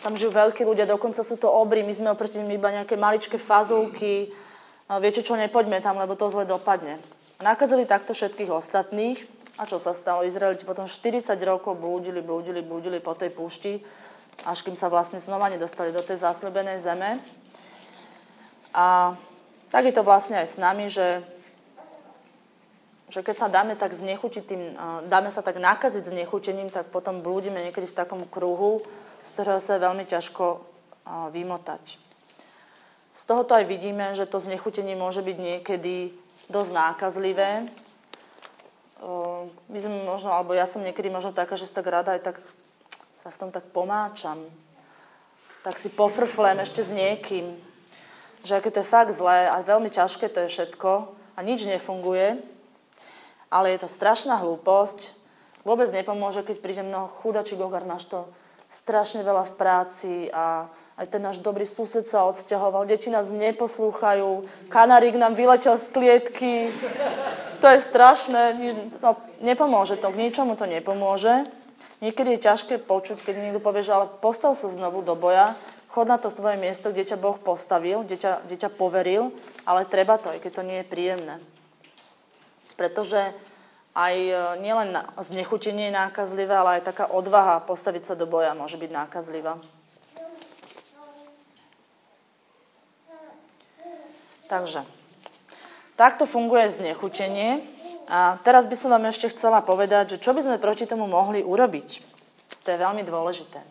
tam 0.00 0.16
žijú 0.16 0.32
veľkí 0.32 0.64
ľudia, 0.64 0.88
dokonca 0.88 1.20
sú 1.20 1.36
to 1.36 1.48
obry, 1.48 1.84
my 1.84 1.92
sme 1.92 2.08
oproti 2.12 2.40
nim 2.40 2.56
iba 2.56 2.72
nejaké 2.72 2.96
maličké 2.96 3.36
fazulky, 3.36 4.32
viete 4.98 5.20
čo, 5.20 5.36
nepoďme 5.36 5.84
tam, 5.84 6.00
lebo 6.00 6.16
to 6.16 6.32
zle 6.32 6.48
dopadne. 6.48 6.96
Nakazili 7.40 7.88
takto 7.88 8.12
všetkých 8.12 8.52
ostatných. 8.52 9.20
A 9.60 9.68
čo 9.68 9.76
sa 9.76 9.92
stalo? 9.92 10.24
Izraeliti 10.24 10.64
potom 10.64 10.88
40 10.88 11.36
rokov 11.44 11.76
blúdili, 11.76 12.24
blúdili, 12.24 12.64
blúdili 12.64 12.96
po 12.96 13.12
tej 13.12 13.28
púšti, 13.28 13.84
až 14.48 14.64
kým 14.64 14.72
sa 14.72 14.88
vlastne 14.88 15.20
znova 15.20 15.52
nedostali 15.52 15.92
do 15.92 16.00
tej 16.00 16.16
zasľubenej 16.24 16.80
zeme. 16.80 17.20
A 18.72 19.12
tak 19.68 19.84
je 19.84 19.92
to 19.92 20.00
vlastne 20.00 20.40
aj 20.40 20.48
s 20.48 20.56
nami, 20.56 20.88
že, 20.88 21.20
že 23.12 23.20
keď 23.20 23.36
sa 23.36 23.52
dáme 23.52 23.76
tak 23.76 23.92
znechutiť 23.92 24.44
tým, 24.48 24.62
dáme 25.12 25.28
sa 25.28 25.44
tak 25.44 25.60
nakaziť 25.60 26.08
znechutením, 26.08 26.72
tak 26.72 26.88
potom 26.88 27.20
blúdime 27.20 27.60
niekedy 27.60 27.84
v 27.84 27.98
takom 28.00 28.24
kruhu, 28.24 28.80
z 29.20 29.28
ktorého 29.36 29.60
sa 29.60 29.76
je 29.76 29.84
veľmi 29.84 30.04
ťažko 30.08 30.64
vymotať. 31.32 31.84
Z 33.14 33.22
tohoto 33.26 33.58
aj 33.58 33.66
vidíme, 33.66 34.14
že 34.16 34.24
to 34.24 34.40
znechutenie 34.40 34.94
môže 34.94 35.20
byť 35.20 35.36
niekedy 35.36 36.14
dosť 36.48 36.70
nákazlivé, 36.72 37.68
my 39.70 39.78
sme 39.80 40.04
možno, 40.04 40.36
alebo 40.36 40.52
ja 40.52 40.68
som 40.68 40.84
niekedy 40.84 41.08
možno 41.08 41.32
taká, 41.32 41.56
že 41.56 41.64
si 41.64 41.72
tak 41.72 41.88
rada 41.88 42.12
aj 42.12 42.20
tak 42.20 42.36
sa 43.16 43.32
v 43.32 43.40
tom 43.40 43.50
tak 43.52 43.64
pomáčam. 43.72 44.44
Tak 45.64 45.76
si 45.76 45.92
pofrflem 45.92 46.60
ešte 46.60 46.84
s 46.84 46.92
niekým. 46.92 47.56
Že 48.44 48.60
aké 48.60 48.68
to 48.72 48.80
je 48.80 48.88
fakt 48.88 49.12
zlé 49.12 49.48
a 49.48 49.60
veľmi 49.60 49.92
ťažké 49.92 50.28
to 50.32 50.44
je 50.44 50.52
všetko 50.52 51.12
a 51.36 51.40
nič 51.40 51.68
nefunguje, 51.68 52.40
ale 53.52 53.66
je 53.72 53.78
to 53.84 53.88
strašná 53.88 54.40
hlúposť. 54.40 55.16
Vôbec 55.64 55.88
nepomôže, 55.92 56.44
keď 56.44 56.56
príde 56.64 56.82
mnoho 56.84 57.12
chudačí 57.20 57.56
gogar, 57.56 57.84
máš 57.84 58.08
to 58.08 58.24
strašne 58.70 59.26
veľa 59.26 59.50
v 59.50 59.56
práci 59.58 60.14
a 60.30 60.70
aj 60.94 61.06
ten 61.10 61.18
náš 61.18 61.42
dobrý 61.42 61.66
sused 61.66 62.06
sa 62.06 62.22
odsťahoval, 62.30 62.86
deti 62.86 63.10
nás 63.10 63.34
neposlúchajú, 63.34 64.46
kanarík 64.70 65.18
nám 65.18 65.34
vyletel 65.34 65.74
z 65.74 65.86
klietky. 65.90 66.70
To 67.58 67.66
je 67.66 67.80
strašné, 67.82 68.56
no, 69.02 69.18
nepomôže 69.42 69.98
to, 69.98 70.14
k 70.14 70.20
ničomu 70.22 70.54
to 70.54 70.70
nepomôže. 70.70 71.50
Niekedy 72.00 72.36
je 72.36 72.46
ťažké 72.48 72.74
počuť, 72.84 73.20
keď 73.26 73.34
niekto 73.36 73.60
povie, 73.60 73.84
že 73.84 73.92
ale 73.92 74.06
postav 74.08 74.56
sa 74.56 74.72
znovu 74.72 75.04
do 75.04 75.12
boja, 75.18 75.58
chod 75.90 76.06
na 76.06 76.16
to 76.16 76.30
svoje 76.30 76.56
miesto, 76.56 76.94
kde 76.94 77.12
ťa 77.12 77.18
Boh 77.18 77.36
postavil, 77.36 78.06
kde 78.06 78.16
ťa, 78.16 78.32
kde 78.46 78.56
ťa 78.56 78.70
poveril, 78.72 79.34
ale 79.66 79.90
treba 79.90 80.16
to, 80.16 80.30
aj 80.30 80.38
keď 80.40 80.52
to 80.54 80.62
nie 80.62 80.78
je 80.80 80.86
príjemné. 80.88 81.34
Pretože 82.78 83.34
aj 83.94 84.14
e, 84.14 84.34
nielen 84.62 84.94
znechutenie 85.18 85.90
je 85.90 85.98
nákazlivé, 85.98 86.54
ale 86.54 86.70
aj 86.78 86.94
taká 86.94 87.04
odvaha 87.10 87.58
postaviť 87.66 88.02
sa 88.06 88.14
do 88.14 88.26
boja 88.26 88.54
môže 88.54 88.78
byť 88.78 88.90
nákazlivá. 88.90 89.58
Takže, 94.50 94.82
takto 95.94 96.26
funguje 96.26 96.66
znechutenie. 96.74 97.62
A 98.10 98.42
teraz 98.42 98.66
by 98.66 98.74
som 98.74 98.90
vám 98.90 99.06
ešte 99.06 99.30
chcela 99.30 99.62
povedať, 99.62 100.18
že 100.18 100.22
čo 100.22 100.34
by 100.34 100.42
sme 100.42 100.58
proti 100.58 100.82
tomu 100.82 101.06
mohli 101.06 101.46
urobiť. 101.46 102.02
To 102.66 102.68
je 102.74 102.82
veľmi 102.82 103.06
dôležité. 103.06 103.62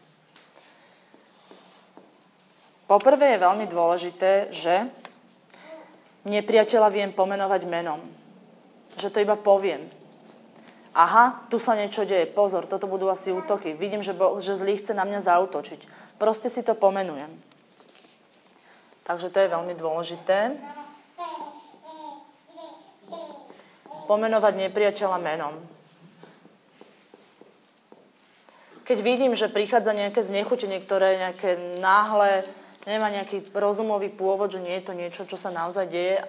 Poprvé 2.87 3.35
je 3.35 3.43
veľmi 3.43 3.67
dôležité, 3.67 4.31
že 4.55 4.87
nepriateľa 6.23 6.87
viem 6.87 7.11
pomenovať 7.11 7.67
menom. 7.67 7.99
Že 8.95 9.07
to 9.11 9.17
iba 9.19 9.35
poviem. 9.35 9.98
Aha, 10.99 11.47
tu 11.47 11.63
sa 11.63 11.79
niečo 11.79 12.03
deje, 12.03 12.27
pozor, 12.27 12.67
toto 12.67 12.83
budú 12.83 13.07
asi 13.07 13.31
útoky. 13.31 13.71
Vidím, 13.71 14.03
že, 14.03 14.11
bo, 14.11 14.35
že 14.35 14.59
zlý 14.59 14.75
chce 14.75 14.91
na 14.91 15.07
mňa 15.07 15.23
zautočiť. 15.23 15.87
Proste 16.19 16.51
si 16.51 16.59
to 16.59 16.75
pomenujem. 16.75 17.31
Takže 19.07 19.31
to 19.31 19.39
je 19.39 19.47
veľmi 19.47 19.79
dôležité. 19.79 20.59
Pomenovať 24.11 24.53
nepriateľa 24.59 25.17
menom. 25.23 25.55
Keď 28.83 28.99
vidím, 28.99 29.39
že 29.39 29.47
prichádza 29.47 29.95
nejaké 29.95 30.19
znechutenie, 30.19 30.83
ktoré 30.83 31.15
nejaké 31.15 31.79
náhle 31.79 32.43
nemá 32.83 33.07
nejaký 33.07 33.47
rozumový 33.55 34.11
pôvod, 34.11 34.51
že 34.51 34.59
nie 34.59 34.75
je 34.81 34.83
to 34.83 34.93
niečo, 34.97 35.23
čo 35.23 35.39
sa 35.39 35.47
naozaj 35.47 35.87
deje, 35.87 36.27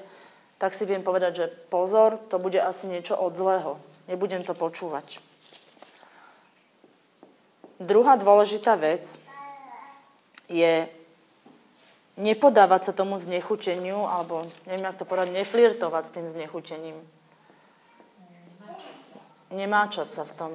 tak 0.63 0.79
si 0.79 0.87
viem 0.87 1.03
povedať, 1.03 1.33
že 1.35 1.47
pozor, 1.73 2.23
to 2.31 2.39
bude 2.39 2.61
asi 2.63 2.87
niečo 2.87 3.19
od 3.19 3.35
zlého. 3.35 3.90
Nebudem 4.11 4.43
to 4.43 4.59
počúvať. 4.59 5.23
Druhá 7.79 8.19
dôležitá 8.19 8.75
vec 8.75 9.17
je 10.51 10.91
nepodávať 12.19 12.91
sa 12.91 12.93
tomu 12.93 13.17
znechuteniu, 13.17 14.05
alebo 14.05 14.51
neviem, 14.67 14.85
ako 14.91 14.99
to 15.01 15.09
povedať, 15.09 15.31
neflirtovať 15.33 16.03
s 16.05 16.15
tým 16.19 16.27
znechutením. 16.27 16.99
Nemáčať 19.55 20.11
sa 20.11 20.23
v 20.27 20.33
tom. 20.37 20.53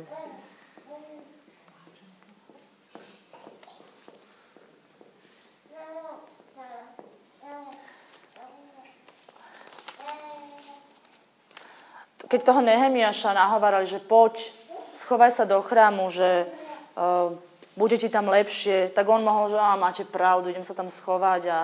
Keď 12.25 12.39
toho 12.41 12.61
Nehemiaša 12.61 13.37
nahovárali, 13.37 13.85
že 13.85 14.01
poď, 14.01 14.49
schovaj 14.97 15.29
sa 15.29 15.45
do 15.45 15.61
chrámu, 15.61 16.09
že 16.09 16.49
uh, 16.97 17.35
bude 17.75 17.99
ti 17.99 18.07
tam 18.07 18.31
lepšie, 18.31 18.95
tak 18.95 19.05
on 19.11 19.21
mohol, 19.21 19.51
že 19.51 19.59
máte 19.59 20.03
pravdu, 20.07 20.49
idem 20.49 20.63
sa 20.63 20.73
tam 20.73 20.87
schovať 20.87 21.41
a, 21.51 21.61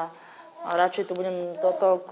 a 0.67 0.69
radšej 0.75 1.07
tu 1.07 1.13
budem 1.15 1.55
toto, 1.63 2.03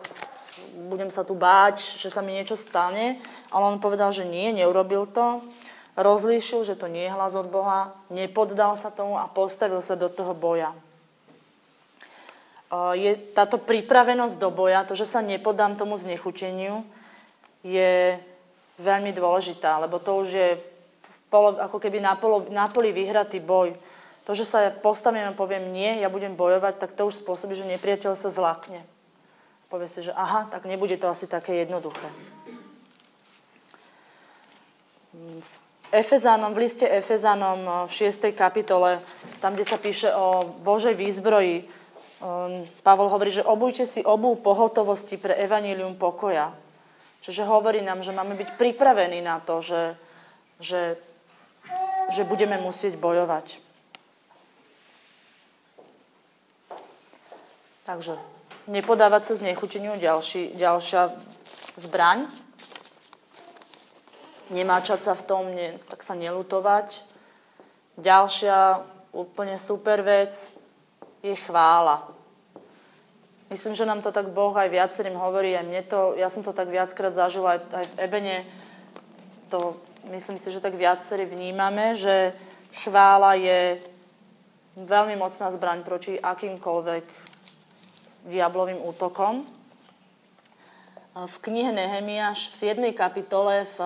budem 0.90 1.12
sa 1.12 1.28
tu 1.28 1.36
báť, 1.36 2.00
že 2.00 2.08
sa 2.08 2.24
mi 2.24 2.32
niečo 2.32 2.56
stane. 2.56 3.20
Ale 3.52 3.64
on 3.68 3.84
povedal, 3.84 4.16
že 4.16 4.24
nie, 4.24 4.56
neurobil 4.56 5.06
to. 5.12 5.44
Rozlíšil, 6.00 6.64
že 6.64 6.80
to 6.80 6.88
nie 6.88 7.12
je 7.12 7.12
hlas 7.12 7.36
od 7.36 7.52
Boha, 7.52 7.92
nepoddal 8.08 8.80
sa 8.80 8.88
tomu 8.88 9.20
a 9.20 9.28
postavil 9.28 9.84
sa 9.84 10.00
do 10.00 10.08
toho 10.08 10.32
boja. 10.32 10.72
Je 12.96 13.20
táto 13.36 13.60
pripravenosť 13.60 14.40
do 14.40 14.48
boja, 14.48 14.88
to, 14.88 14.96
že 14.96 15.04
sa 15.04 15.20
nepodám 15.20 15.76
tomu 15.76 16.00
znechuteniu, 16.00 16.88
je 17.68 18.16
veľmi 18.80 19.12
dôležitá, 19.12 19.78
lebo 19.84 20.00
to 20.00 20.24
už 20.24 20.30
je 20.32 20.50
polo, 21.30 21.56
ako 21.60 21.78
keby 21.78 22.02
na, 22.02 22.18
polo, 22.18 22.50
na 22.50 22.68
poli 22.68 22.90
vyhratý 22.90 23.38
boj. 23.40 23.78
To, 24.26 24.32
že 24.38 24.46
sa 24.46 24.62
ja 24.66 24.72
postavím 24.74 25.30
a 25.30 25.38
poviem 25.38 25.74
nie, 25.74 26.02
ja 26.02 26.10
budem 26.10 26.38
bojovať, 26.38 26.78
tak 26.78 26.94
to 26.94 27.10
už 27.10 27.22
spôsobí, 27.22 27.58
že 27.58 27.66
nepriateľ 27.66 28.14
sa 28.14 28.30
zlakne. 28.30 28.86
Povie 29.70 29.86
si, 29.86 30.02
že 30.02 30.14
aha, 30.14 30.50
tak 30.50 30.66
nebude 30.66 30.98
to 30.98 31.10
asi 31.10 31.30
také 31.30 31.62
jednoduché. 31.62 32.10
V 35.14 35.54
Efezánom, 35.90 36.54
v 36.54 36.70
liste 36.70 36.86
Efezánom 36.86 37.90
v 37.90 37.92
6. 37.92 38.30
kapitole, 38.38 39.02
tam, 39.42 39.58
kde 39.58 39.66
sa 39.66 39.82
píše 39.82 40.14
o 40.14 40.46
Božej 40.62 40.94
výzbroji, 40.94 41.66
um, 42.22 42.62
Pavol 42.86 43.10
hovorí, 43.10 43.34
že 43.34 43.42
obujte 43.42 43.90
si 43.90 44.06
obu 44.06 44.38
pohotovosti 44.38 45.18
pre 45.18 45.34
evanílium 45.34 45.98
pokoja. 45.98 46.54
Čiže 47.20 47.44
hovorí 47.44 47.84
nám, 47.84 48.04
že 48.04 48.16
máme 48.16 48.36
byť 48.36 48.56
pripravení 48.56 49.20
na 49.20 49.44
to, 49.44 49.60
že, 49.60 50.00
že 50.60 50.82
že 52.10 52.26
budeme 52.26 52.58
musieť 52.58 52.98
bojovať. 52.98 53.62
Takže 57.86 58.18
nepodávať 58.70 59.22
sa 59.26 59.34
z 59.38 59.46
nechuteniu 59.50 59.98
ďalší, 59.98 60.54
ďalšia 60.58 61.14
zbraň. 61.78 62.30
Nemáčať 64.50 65.06
sa 65.06 65.14
v 65.14 65.26
tom, 65.26 65.54
ne, 65.54 65.78
tak 65.90 66.02
sa 66.02 66.18
nelutovať. 66.18 67.06
Ďalšia 68.02 68.82
úplne 69.14 69.58
super 69.62 70.02
vec 70.02 70.34
je 71.22 71.36
chvála. 71.38 72.19
Myslím, 73.50 73.74
že 73.74 73.90
nám 73.90 74.06
to 74.06 74.14
tak 74.14 74.30
Boh 74.30 74.54
aj 74.54 74.70
viacerým 74.70 75.18
hovorí, 75.18 75.58
aj 75.58 75.66
mne 75.66 75.82
to, 75.90 76.14
ja 76.14 76.30
som 76.30 76.46
to 76.46 76.54
tak 76.54 76.70
viackrát 76.70 77.10
zažila 77.10 77.58
aj, 77.58 77.60
aj 77.74 77.86
v 77.90 77.98
Ebene, 77.98 78.38
to 79.50 79.74
myslím 80.14 80.38
si, 80.38 80.54
že 80.54 80.62
tak 80.62 80.78
viacerí 80.78 81.26
vnímame, 81.26 81.98
že 81.98 82.38
chvála 82.86 83.34
je 83.42 83.82
veľmi 84.78 85.18
mocná 85.18 85.50
zbraň 85.50 85.82
proti 85.82 86.22
akýmkoľvek 86.22 87.06
diablovým 88.30 88.80
útokom. 88.86 89.44
V 91.18 91.36
knihe 91.42 91.74
Nehemiáš 91.74 92.54
v 92.54 92.56
7. 92.78 92.94
kapitole 92.94 93.66
v, 93.66 93.78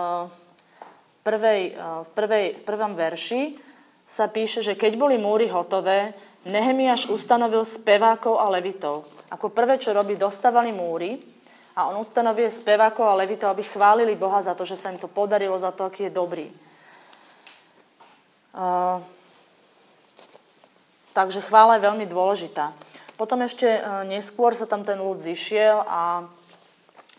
prvej, 1.24 1.62
v, 1.80 2.10
prvej, 2.12 2.46
v 2.60 2.64
prvom 2.68 2.94
verši 3.00 3.56
sa 4.04 4.28
píše, 4.28 4.60
že 4.60 4.76
keď 4.76 5.00
boli 5.00 5.16
múry 5.16 5.48
hotové, 5.48 6.12
Nehemiáš 6.44 7.08
ustanovil 7.08 7.64
spevákov 7.64 8.36
a 8.36 8.52
levitov. 8.52 9.08
Ako 9.34 9.50
prvé, 9.50 9.82
čo 9.82 9.98
robí, 9.98 10.14
dostávali 10.14 10.70
múry 10.70 11.18
a 11.74 11.90
on 11.90 11.98
ustanovuje 11.98 12.54
spevákov 12.54 13.10
a 13.10 13.18
levitov, 13.18 13.50
aby 13.50 13.66
chválili 13.66 14.14
Boha 14.14 14.38
za 14.46 14.54
to, 14.54 14.62
že 14.62 14.78
sa 14.78 14.94
im 14.94 15.02
to 15.02 15.10
podarilo, 15.10 15.58
za 15.58 15.74
to, 15.74 15.90
aký 15.90 16.06
je 16.06 16.14
dobrý. 16.14 16.48
Uh, 18.54 19.02
takže 21.18 21.42
chvála 21.42 21.82
je 21.82 21.86
veľmi 21.90 22.06
dôležitá. 22.06 22.70
Potom 23.18 23.42
ešte 23.42 23.66
uh, 23.66 24.06
neskôr 24.06 24.54
sa 24.54 24.70
tam 24.70 24.86
ten 24.86 25.02
ľud 25.02 25.18
zišiel 25.18 25.82
a 25.90 26.30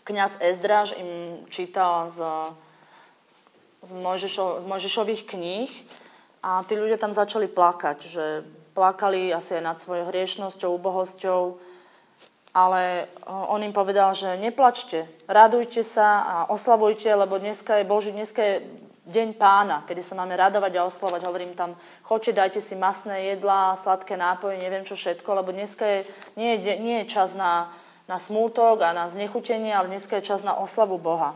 kniaz 0.07 0.39
Ezdráž 0.39 0.95
im 0.95 1.43
čítal 1.51 2.07
z, 2.07 2.23
z, 3.83 3.91
Mojžišo, 3.91 4.63
z 4.63 4.65
Mojžišových 4.71 5.27
kníh 5.27 5.71
a 6.39 6.63
tí 6.63 6.79
ľudia 6.79 6.95
tam 6.95 7.11
začali 7.11 7.51
plakať, 7.51 7.97
že 8.07 8.47
plakali 8.71 9.35
asi 9.35 9.59
aj 9.59 9.63
nad 9.65 9.77
svojou 9.83 10.07
hriešnosťou, 10.07 10.71
ubohosťou, 10.79 11.74
ale 12.55 13.11
on 13.27 13.59
im 13.59 13.75
povedal, 13.75 14.15
že 14.15 14.39
neplačte, 14.39 15.03
radujte 15.27 15.83
sa 15.83 16.23
a 16.23 16.35
oslavujte, 16.47 17.11
lebo 17.11 17.35
dneska 17.35 17.83
je 17.83 17.83
Boží, 17.83 18.15
dneska 18.15 18.39
je 18.39 18.55
deň 19.11 19.35
pána, 19.35 19.83
kedy 19.83 19.99
sa 19.99 20.15
máme 20.15 20.39
radovať 20.39 20.79
a 20.79 20.87
oslavať. 20.87 21.21
Hovorím 21.27 21.51
tam, 21.51 21.75
choďte, 22.07 22.31
dajte 22.31 22.59
si 22.63 22.79
masné 22.79 23.35
jedlá, 23.35 23.75
sladké 23.75 24.15
nápoje, 24.15 24.55
neviem 24.55 24.87
čo 24.87 24.95
všetko, 24.95 25.29
lebo 25.35 25.51
dneska 25.51 25.83
je, 25.83 25.99
nie, 26.39 26.55
je, 26.55 26.73
nie 26.79 26.95
je 27.03 27.11
čas 27.11 27.35
na, 27.35 27.75
na 28.07 28.15
smútok 28.15 28.87
a 28.87 28.95
na 28.95 29.11
znechutenie, 29.11 29.75
ale 29.75 29.91
dneska 29.91 30.23
je 30.23 30.31
čas 30.31 30.47
na 30.47 30.55
oslavu 30.55 30.95
Boha. 30.95 31.35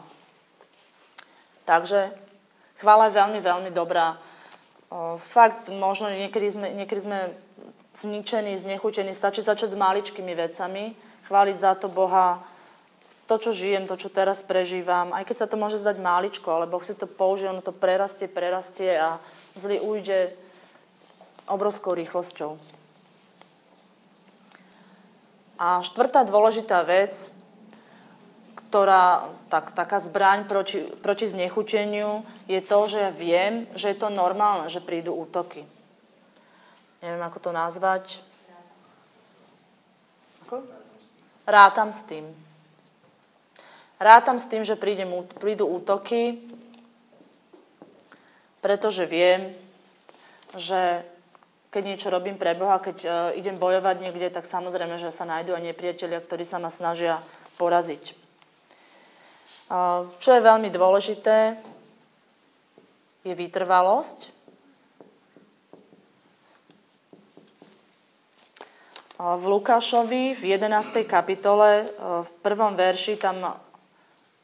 Takže 1.67 2.15
chvála 2.79 3.11
je 3.11 3.17
veľmi, 3.19 3.39
veľmi 3.43 3.69
dobrá. 3.75 4.15
O, 4.89 5.19
fakt, 5.19 5.67
možno 5.67 6.09
niekedy 6.09 6.47
sme, 6.47 6.67
niekedy 6.73 7.01
sme 7.03 7.19
zničení, 7.93 8.55
znechutení, 8.55 9.11
stačí 9.11 9.43
začať 9.43 9.75
s 9.75 9.77
maličkými 9.77 10.33
vecami, 10.33 11.08
chváliť 11.29 11.57
za 11.61 11.77
to 11.77 11.85
Boha, 11.85 12.41
to, 13.29 13.37
čo 13.37 13.53
žijem, 13.53 13.85
to, 13.85 13.93
čo 13.93 14.09
teraz 14.09 14.41
prežívam, 14.41 15.13
aj 15.13 15.21
keď 15.29 15.45
sa 15.45 15.47
to 15.47 15.53
môže 15.53 15.77
zdať 15.77 16.01
máličko, 16.01 16.49
ale 16.49 16.65
Boh 16.65 16.81
si 16.81 16.97
to 16.97 17.05
použije, 17.05 17.53
ono 17.53 17.61
to 17.61 17.69
prerastie, 17.69 18.25
prerastie 18.25 18.97
a 18.97 19.21
zlý 19.53 19.77
ujde 19.77 20.33
obrovskou 21.45 21.93
rýchlosťou. 21.93 22.57
A 25.61 25.85
štvrtá 25.85 26.25
dôležitá 26.25 26.81
vec, 26.81 27.29
ktorá, 28.57 29.29
tak, 29.53 29.77
taká 29.77 30.01
zbraň 30.01 30.49
proti, 30.49 30.81
proti 31.01 31.29
znechuteniu, 31.29 32.25
je 32.49 32.61
to, 32.65 32.79
že 32.89 32.97
ja 32.97 33.11
viem, 33.13 33.69
že 33.77 33.93
je 33.93 33.97
to 33.97 34.09
normálne, 34.09 34.73
že 34.73 34.81
prídu 34.81 35.13
útoky. 35.13 35.69
Neviem, 37.05 37.21
ako 37.21 37.37
to 37.45 37.51
nazvať. 37.53 38.25
Ako? 40.49 40.78
Rátam 41.49 41.89
s 41.89 42.05
tým. 42.05 42.29
Rátam 43.97 44.37
s 44.37 44.45
tým, 44.45 44.61
že 44.61 44.77
príde, 44.77 45.01
prídu 45.41 45.65
útoky, 45.65 46.37
pretože 48.61 49.09
viem, 49.09 49.57
že 50.53 51.01
keď 51.73 51.81
niečo 51.85 52.13
robím 52.13 52.37
pre 52.37 52.53
Boha, 52.53 52.77
keď 52.77 52.97
uh, 53.01 53.11
idem 53.33 53.57
bojovať 53.57 53.97
niekde, 53.97 54.29
tak 54.29 54.45
samozrejme, 54.45 55.01
že 55.01 55.09
sa 55.09 55.25
nájdú 55.25 55.57
aj 55.57 55.73
nepriatelia, 55.73 56.21
ktorí 56.21 56.45
sa 56.45 56.61
ma 56.61 56.69
snažia 56.69 57.17
poraziť. 57.57 58.13
Uh, 59.73 60.05
čo 60.21 60.37
je 60.37 60.45
veľmi 60.45 60.69
dôležité, 60.69 61.57
je 63.25 63.33
vytrvalosť. 63.33 64.37
V 69.19 69.43
Lukášovi 69.51 70.31
v 70.31 70.55
11. 70.55 71.03
kapitole 71.03 71.83
e, 71.83 71.85
v 72.23 72.29
prvom 72.39 72.71
verši, 72.71 73.19
tam, 73.19 73.51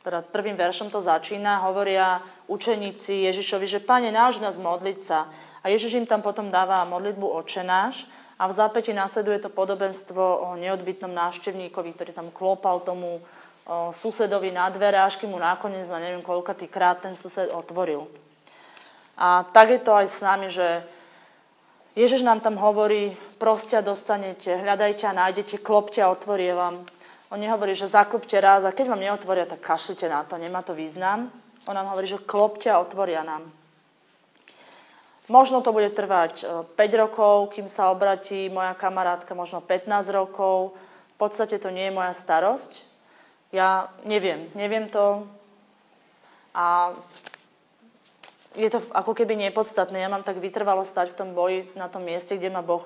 teda 0.04 0.20
prvým 0.20 0.60
veršom 0.60 0.92
to 0.92 1.00
začína, 1.00 1.64
hovoria 1.64 2.20
učeníci 2.52 3.24
Ježišovi, 3.24 3.72
že 3.72 3.80
Pane, 3.80 4.12
náš 4.12 4.44
nás 4.44 4.60
modliť 4.60 5.00
sa. 5.00 5.32
A 5.64 5.72
Ježiš 5.72 6.04
im 6.04 6.04
tam 6.04 6.20
potom 6.20 6.52
dáva 6.52 6.84
modlitbu 6.84 7.24
očenáš 7.24 8.04
a 8.36 8.52
v 8.52 8.56
zápäti 8.60 8.92
následuje 8.92 9.40
to 9.40 9.48
podobenstvo 9.48 10.44
o 10.44 10.60
neodbytnom 10.60 11.16
návštevníkovi, 11.16 11.96
ktorý 11.96 12.12
tam 12.12 12.28
klopal 12.36 12.84
tomu 12.84 13.24
o, 13.24 13.96
susedovi 13.96 14.52
na 14.52 14.68
dvere, 14.68 15.00
až 15.00 15.16
kým 15.24 15.32
mu 15.32 15.40
nakoniec, 15.40 15.88
na 15.88 16.04
neviem 16.04 16.20
koľkatý 16.20 16.68
krát 16.68 17.00
ten 17.00 17.16
sused 17.16 17.48
otvoril. 17.48 18.12
A 19.16 19.48
tak 19.56 19.72
je 19.72 19.80
to 19.80 19.96
aj 19.96 20.08
s 20.12 20.20
nami, 20.20 20.52
že 20.52 20.84
Ježiš 21.96 22.28
nám 22.28 22.44
tam 22.44 22.60
hovorí, 22.60 23.16
proste 23.40 23.80
dostanete, 23.80 24.52
hľadajte 24.52 25.08
a 25.08 25.16
nájdete, 25.16 25.64
klopte 25.64 26.04
a 26.04 26.12
otvorie 26.12 26.52
vám. 26.52 26.84
On 27.32 27.40
nehovorí, 27.40 27.72
že 27.72 27.88
zaklopte 27.88 28.36
raz 28.36 28.68
a 28.68 28.76
keď 28.76 28.92
vám 28.92 29.00
neotvoria, 29.00 29.48
tak 29.48 29.64
kašlite 29.64 30.12
na 30.12 30.28
to, 30.28 30.36
nemá 30.36 30.60
to 30.60 30.76
význam. 30.76 31.32
On 31.66 31.74
nám 31.74 31.96
hovorí, 31.96 32.04
že 32.04 32.20
klopte 32.20 32.68
a 32.68 32.84
otvoria 32.84 33.24
nám. 33.24 33.48
Možno 35.26 35.66
to 35.66 35.74
bude 35.74 35.90
trvať 35.90 36.46
5 36.46 36.78
e, 36.78 36.98
rokov, 37.02 37.58
kým 37.58 37.66
sa 37.66 37.90
obratí 37.90 38.46
moja 38.52 38.78
kamarátka, 38.78 39.34
možno 39.34 39.58
15 39.58 39.90
rokov. 40.14 40.78
V 41.16 41.16
podstate 41.18 41.58
to 41.58 41.74
nie 41.74 41.90
je 41.90 41.98
moja 41.98 42.14
starosť. 42.14 42.86
Ja 43.50 43.90
neviem, 44.06 44.52
neviem 44.54 44.86
to. 44.86 45.26
A 46.54 46.94
je 48.56 48.70
to 48.72 48.80
ako 48.96 49.12
keby 49.12 49.36
nepodstatné. 49.36 50.00
Ja 50.00 50.10
mám 50.10 50.24
tak 50.24 50.40
vytrvalo 50.40 50.88
stať 50.88 51.12
v 51.14 51.20
tom 51.20 51.30
boji 51.36 51.68
na 51.76 51.92
tom 51.92 52.04
mieste, 52.08 52.40
kde 52.40 52.50
ma 52.50 52.64
Boh 52.64 52.84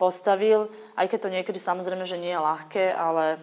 postavil, 0.00 0.66
aj 0.98 1.06
keď 1.12 1.18
to 1.22 1.30
niekedy 1.30 1.58
samozrejme, 1.60 2.02
že 2.08 2.18
nie 2.18 2.32
je 2.32 2.40
ľahké, 2.42 2.84
ale 2.90 3.38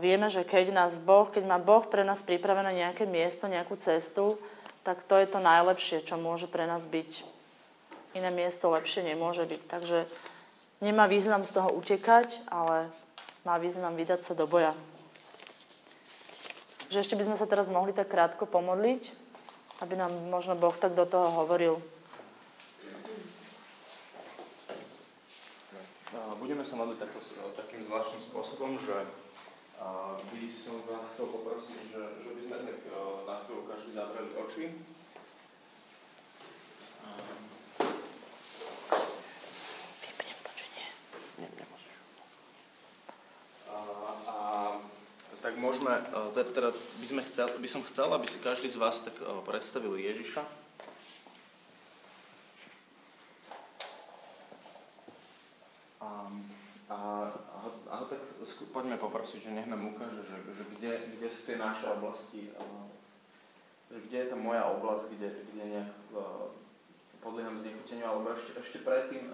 vieme, 0.00 0.26
že 0.32 0.42
keď 0.42 0.72
nás 0.72 0.98
Boh, 0.98 1.28
keď 1.28 1.44
má 1.44 1.60
Boh 1.60 1.84
pre 1.84 2.02
nás 2.02 2.24
pripravené 2.24 2.72
nejaké 2.72 3.04
miesto, 3.04 3.46
nejakú 3.46 3.76
cestu, 3.76 4.40
tak 4.82 5.04
to 5.04 5.16
je 5.16 5.28
to 5.28 5.38
najlepšie, 5.40 6.02
čo 6.02 6.16
môže 6.20 6.48
pre 6.48 6.64
nás 6.64 6.88
byť. 6.88 7.24
Iné 8.16 8.30
miesto 8.32 8.72
lepšie 8.72 9.04
nemôže 9.04 9.44
byť. 9.44 9.62
Takže 9.68 9.98
nemá 10.80 11.08
význam 11.08 11.44
z 11.44 11.54
toho 11.54 11.72
utekať, 11.72 12.42
ale 12.48 12.88
má 13.44 13.60
význam 13.60 13.96
vydať 13.96 14.20
sa 14.24 14.34
do 14.34 14.48
boja. 14.48 14.72
Že 16.92 17.00
ešte 17.00 17.16
by 17.16 17.26
sme 17.30 17.36
sa 17.36 17.48
teraz 17.48 17.66
mohli 17.68 17.94
tak 17.96 18.12
krátko 18.12 18.44
pomodliť 18.48 19.24
aby 19.80 19.94
nám 19.96 20.12
možno 20.30 20.54
Boh 20.54 20.76
tak 20.76 20.94
do 20.94 21.06
toho 21.06 21.30
hovoril. 21.42 21.82
Budeme 26.38 26.60
sa 26.60 26.76
modliť 26.76 27.00
takto, 27.00 27.18
takým 27.56 27.80
zvláštnym 27.88 28.22
spôsobom, 28.28 28.76
že 28.76 29.08
by 30.28 30.44
som 30.52 30.76
vás 30.84 31.08
chcel 31.16 31.32
poprosiť, 31.32 31.88
že, 31.88 32.02
že 32.20 32.30
by 32.36 32.40
sme 32.44 32.56
tak 32.68 32.80
na 33.24 33.34
chvíľu 33.48 33.62
každý 33.64 33.90
zavreli 33.96 34.30
oči. 34.36 34.64
Vypnem 40.04 40.36
to, 40.44 40.50
či 40.52 40.66
nie? 40.76 40.88
Nie, 41.40 41.48
nemusíš. 41.48 41.96
A, 43.72 43.76
a 44.28 44.38
tak 45.40 45.53
môžeme, 45.64 45.96
e, 46.36 46.44
teda 46.52 46.76
by, 46.76 47.06
sme 47.08 47.22
chcel, 47.24 47.48
by 47.56 47.68
som 47.68 47.80
chcel, 47.88 48.12
aby 48.12 48.28
si 48.28 48.36
každý 48.44 48.68
z 48.68 48.76
vás 48.76 49.00
tak 49.00 49.16
e, 49.16 49.24
predstavil 49.48 49.96
Ježiša. 49.96 50.44
A, 56.04 56.08
a, 56.92 56.98
a, 57.32 57.58
a 57.88 57.96
tak 58.04 58.20
poďme 58.76 59.00
poprosiť, 59.00 59.48
že 59.48 59.56
nech 59.56 59.68
nám 59.72 59.88
ukáže, 59.88 60.20
že, 60.28 60.36
že 60.52 60.64
kde, 60.76 60.92
kde 61.16 61.28
sú 61.32 61.40
tie 61.48 61.56
naše 61.56 61.88
oblasti, 61.88 62.52
e, 62.52 62.68
že 63.88 63.98
kde 64.04 64.16
je 64.20 64.28
tá 64.28 64.36
moja 64.36 64.68
oblasť, 64.68 65.16
kde, 65.16 65.28
kde 65.48 65.64
nejak 65.64 65.92
podlieham 67.24 67.56
znechuteniu, 67.56 68.04
alebo 68.04 68.36
ešte, 68.36 68.52
ešte 68.60 68.78
predtým, 68.84 69.32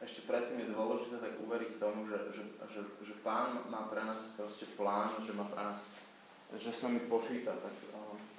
ešte 0.00 0.24
predtým 0.24 0.64
je 0.64 0.72
dôležité 0.72 1.20
tak 1.20 1.36
uveriť 1.44 1.76
tomu, 1.76 2.08
že, 2.08 2.18
že, 2.32 2.42
že, 2.72 2.80
že 3.04 3.14
Pán 3.20 3.68
má 3.68 3.84
pre 3.92 4.00
nás 4.00 4.32
proste 4.32 4.64
plán, 4.72 5.12
že 5.20 5.36
má 5.36 5.44
pre 5.44 5.60
nás, 5.60 5.92
že 6.56 6.72
s 6.72 6.80
nami 6.88 7.04
počíta, 7.04 7.52
tak, 7.60 7.74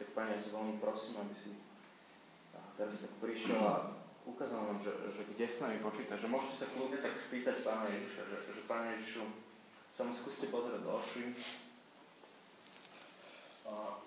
tak 0.02 0.08
Pane, 0.17 0.41
ja 0.41 0.41
veľmi 0.50 0.82
prosím, 0.82 1.21
aby 1.21 1.34
si 1.38 1.52
teraz 2.74 3.06
tak 3.06 3.13
prišiel 3.21 3.62
a 3.62 3.93
ukázal 4.26 4.74
nám, 4.74 4.80
že, 4.82 4.89
že 5.13 5.21
kde 5.30 5.45
s 5.45 5.62
nami 5.62 5.78
počíta, 5.86 6.17
že 6.17 6.26
môžete 6.26 6.65
sa 6.65 6.67
kľudne 6.74 6.97
tak 6.97 7.13
spýtať 7.13 7.56
Pána 7.62 7.86
Ježiša, 7.86 8.21
že, 8.25 8.38
že 8.58 8.62
Páne 8.65 8.98
Ježišu, 8.98 9.23
sa 9.92 10.02
mu 10.08 10.17
skúste 10.17 10.50
pozrieť 10.50 10.81
do 10.81 10.98
očí. 10.98 11.36
A, 13.69 14.02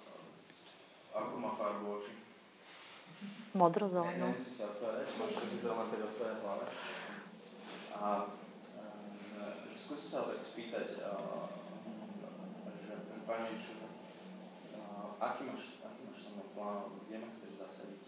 ako 1.14 1.34
má 1.38 1.54
farbu 1.54 2.02
oči? 2.02 2.14
Modro-zelenú. 3.54 4.34
Nemusíte 4.34 4.66
odpovedať, 4.66 5.06
môžete 5.22 5.46
si 5.46 5.56
to 5.62 5.70
len 5.70 5.86
tak 5.86 6.02
odpovedať 6.02 6.38
hlave. 6.42 6.66
A 8.00 8.26
e, 8.26 9.78
skúste 9.78 10.10
sa 10.10 10.26
tak 10.26 10.42
spýtať, 10.42 10.98
a, 11.06 11.14
že 12.82 12.94
Pane 13.22 13.54
Ježišu, 13.54 13.84
aký 15.20 15.42
máš, 15.46 15.78
aký 15.80 16.00
máš 16.10 16.20
sa 16.26 16.30
mnou 16.34 16.48
plán, 16.58 16.90
kde 17.06 17.16
ma 17.22 17.28
chceš 17.38 17.52
zasadiť? 17.54 18.04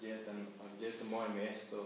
Kde 0.00 0.08
je, 0.08 0.20
ten, 0.24 0.38
kde 0.76 0.86
je 0.86 0.96
to 0.96 1.04
moje 1.04 1.28
miesto 1.36 1.78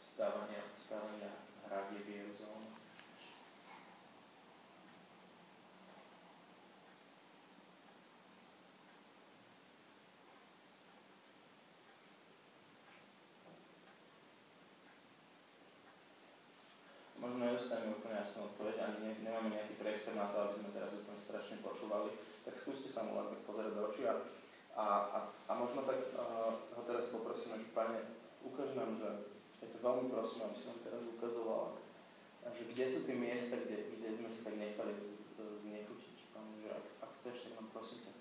stávania, 0.00 0.60
stávania 0.76 1.32
hradie 1.64 2.04
v 2.04 2.08
Jeruzalemu? 2.08 2.72
nedostaneme 17.62 17.94
úplne 17.94 18.16
jasnú 18.18 18.40
odpoveď, 18.50 18.74
ani 18.80 18.98
ne, 19.04 19.10
nemáme 19.22 19.48
nejaký 19.54 19.74
priestor 19.78 20.18
na 20.18 20.32
to, 20.32 20.36
aby 20.40 20.54
sme 20.58 20.70
teraz 20.74 20.90
úplne 20.96 21.20
strašne 21.20 21.56
počúvali, 21.62 22.10
tak 22.42 22.54
skúste 22.58 22.88
sa 22.88 23.04
mu 23.04 23.14
len 23.18 23.28
tak 23.30 23.40
pozrieť 23.46 23.72
do 23.76 23.82
očí 23.86 24.02
a, 24.08 24.14
a, 24.74 24.84
a, 25.14 25.18
a 25.46 25.52
možno 25.54 25.86
tak 25.86 26.10
uh, 26.16 26.58
ho 26.58 26.82
teraz 26.88 27.12
poprosíme, 27.12 27.60
že 27.60 27.70
Pane, 27.70 27.98
ukáž 28.42 28.74
nám, 28.74 28.98
že 28.98 29.08
je 29.62 29.68
to 29.68 29.78
veľmi 29.78 30.10
prosím, 30.10 30.42
aby 30.48 30.54
si 30.58 30.64
nám 30.66 30.80
teraz 30.82 31.02
ukazovala, 31.06 31.68
že 32.50 32.61
kde 32.72 32.84
sú 32.88 33.04
tie 33.04 33.12
miesta, 33.12 33.60
kde, 33.60 33.92
kde 33.92 34.08
sme 34.16 34.28
sa 34.32 34.40
tak 34.48 34.56
nechali 34.56 34.92
znechutiť. 35.36 36.16
Pane, 36.32 36.52
že 36.64 36.68
ak, 36.72 36.84
ak 37.04 37.10
chceš, 37.20 37.36
tak 37.44 37.52
nám 37.60 37.68
prosím 37.68 38.00
ťa, 38.08 38.12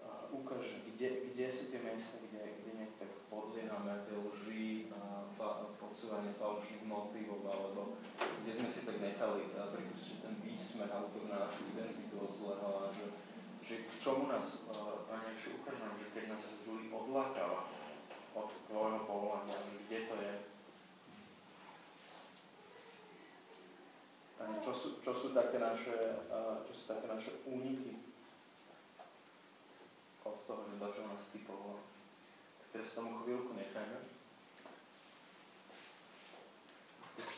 uh, 0.00 0.32
ukáž, 0.32 0.80
kde, 0.88 1.08
kde 1.28 1.46
sú 1.52 1.68
tie 1.68 1.80
miesta, 1.84 2.16
kde, 2.24 2.40
kde 2.40 2.70
nejak 2.80 2.94
tak 2.96 3.12
podliehame 3.28 4.08
tie 4.08 4.16
lži, 4.16 4.88
podsúvanie 5.76 6.32
falošných 6.38 6.86
motívov, 6.86 7.44
alebo 7.44 7.98
kde 8.16 8.52
sme 8.56 8.68
si 8.72 8.80
tak 8.88 8.96
nechali 8.96 9.52
uh, 9.52 9.68
pripustiť 9.68 10.16
ten 10.24 10.34
výsmech, 10.40 10.88
autor 10.88 11.28
na 11.28 11.44
našu 11.44 11.68
identitu 11.76 12.16
od 12.16 12.32
zlého 12.32 12.68
a 12.80 12.84
že, 12.96 13.06
že 13.60 13.74
k 13.84 13.90
čomu 14.00 14.32
nás, 14.32 14.64
uh, 14.72 15.04
Pane, 15.04 15.36
ukáž 15.36 15.76
nám, 15.84 16.00
že 16.00 16.08
keď 16.16 16.24
nás 16.32 16.44
zlý 16.64 16.88
odlákáva 16.88 17.68
od 18.32 18.48
tvojho 18.70 19.04
povolania, 19.04 19.58
kde 19.84 19.98
to 20.08 20.14
je, 20.16 20.32
čo 24.58 24.72
sú, 24.74 24.88
čo 24.98 25.12
sú 25.14 25.28
také 25.30 25.62
naše, 25.62 26.26
čo 26.66 26.72
sú 26.74 26.84
také 26.90 27.06
naše 27.06 27.38
úniky 27.46 28.02
od 30.26 30.36
toho, 30.46 30.62
že 30.66 30.82
do 30.82 30.88
čoho 30.90 31.06
nás 31.06 31.30
ty 31.30 31.38
povolal. 31.46 31.82
Teraz 32.74 32.94
tomu 32.94 33.22
chvíľku 33.22 33.54
nechajme. 33.54 33.98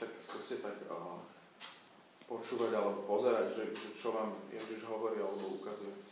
Tak 0.03 0.11
skúste 0.25 0.61
tak 0.61 0.77
uh, 0.91 1.21
počúvať 2.27 2.73
alebo 2.75 3.05
pozerať, 3.07 3.55
že, 3.55 3.65
že 3.73 3.89
čo 3.97 4.13
vám 4.13 4.37
Ježiš 4.53 4.85
hovorí 4.89 5.21
alebo 5.21 5.57
ukazuje. 5.57 6.12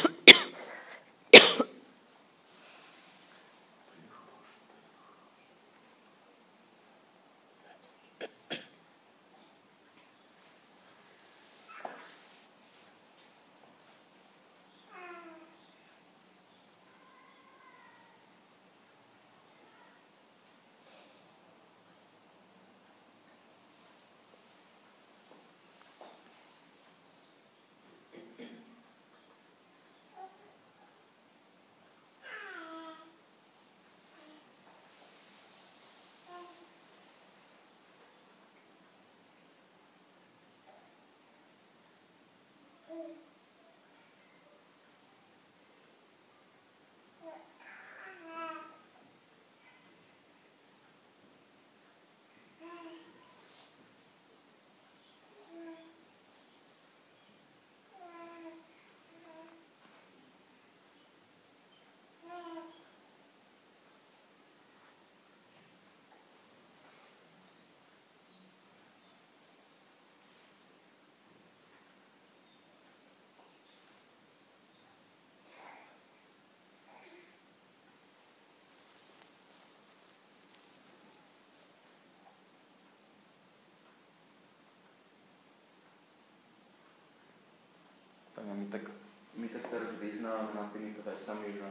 tak, 88.71 88.87
my 89.35 89.47
tak 89.51 89.63
teraz 89.67 89.99
vyznávame 89.99 90.55
nad 90.55 90.71
týmito 90.71 91.03
vecami, 91.03 91.59
že, 91.59 91.67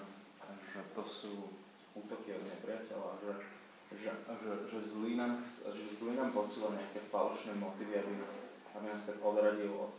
že 0.69 0.81
to 0.93 1.03
sú 1.09 1.49
útoky 1.97 2.37
od 2.37 2.45
nepriateľa, 2.45 3.11
že, 3.25 3.33
že, 3.97 4.11
že, 4.13 4.53
že, 4.69 4.79
zlý 4.93 5.17
nám, 5.17 5.41
že 5.65 5.85
zlý 5.97 6.15
nám 6.15 6.31
posúva 6.31 6.77
nejaké 6.77 7.01
falošné 7.09 7.57
motívy, 7.57 7.99
aby 7.99 8.13
nás, 8.21 8.35
aby 8.77 8.87
nás 8.93 9.03
tak 9.03 9.19
odradil 9.25 9.73
od, 9.75 9.95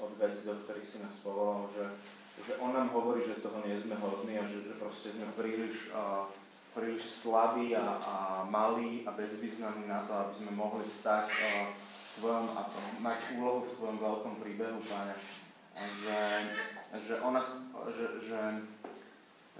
od 0.00 0.12
vecí, 0.18 0.48
do 0.48 0.56
ktorých 0.64 0.88
si 0.88 0.98
nás 1.04 1.14
povolal, 1.22 1.68
že, 1.76 1.86
že 2.42 2.52
on 2.58 2.72
nám 2.72 2.90
hovorí, 2.90 3.22
že 3.22 3.44
toho 3.44 3.60
nie 3.62 3.76
sme 3.76 4.00
hodní 4.00 4.40
a 4.40 4.48
že, 4.48 4.64
že 4.64 4.74
proste 4.80 5.12
sme 5.14 5.28
príliš, 5.36 5.92
uh, 5.92 6.26
príliš 6.74 7.22
slabí 7.22 7.76
a, 7.76 8.00
a 8.00 8.14
malí 8.48 9.04
a 9.06 9.12
bezvýznamní 9.12 9.86
na 9.86 10.08
to, 10.08 10.16
aby 10.16 10.34
sme 10.34 10.52
mohli 10.56 10.82
stať 10.88 11.30
uh, 11.30 11.70
tvojom, 12.18 12.50
a 12.58 12.66
mať 12.98 13.18
úlohu 13.38 13.68
v 13.68 13.74
tvojom 13.78 13.98
veľkom 14.02 14.34
príbehu, 14.42 14.82
Páne 14.90 15.14
že, 15.76 16.20
že, 17.06 17.14
ona, 17.20 17.40
že, 17.90 18.06
že, 18.24 18.40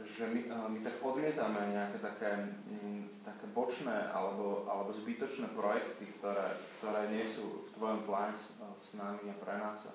že 0.05 0.25
my, 0.27 0.41
eh, 0.49 0.69
my 0.69 0.79
tak 0.81 0.97
odmietame 1.05 1.73
nejaké 1.73 1.99
také, 2.01 2.31
mm, 2.67 3.25
také 3.25 3.47
bočné 3.53 4.11
alebo, 4.11 4.65
alebo 4.67 4.91
zbytočné 4.93 5.53
projekty, 5.53 6.11
ktoré, 6.19 6.57
ktoré 6.81 7.13
nie 7.13 7.25
sú 7.25 7.69
v 7.69 7.75
tvojom 7.77 8.01
pláne 8.09 8.37
s, 8.37 8.61
eh, 8.61 8.67
s 8.81 8.91
nami 8.97 9.31
a 9.31 9.37
pre 9.39 9.57
nás. 9.59 9.89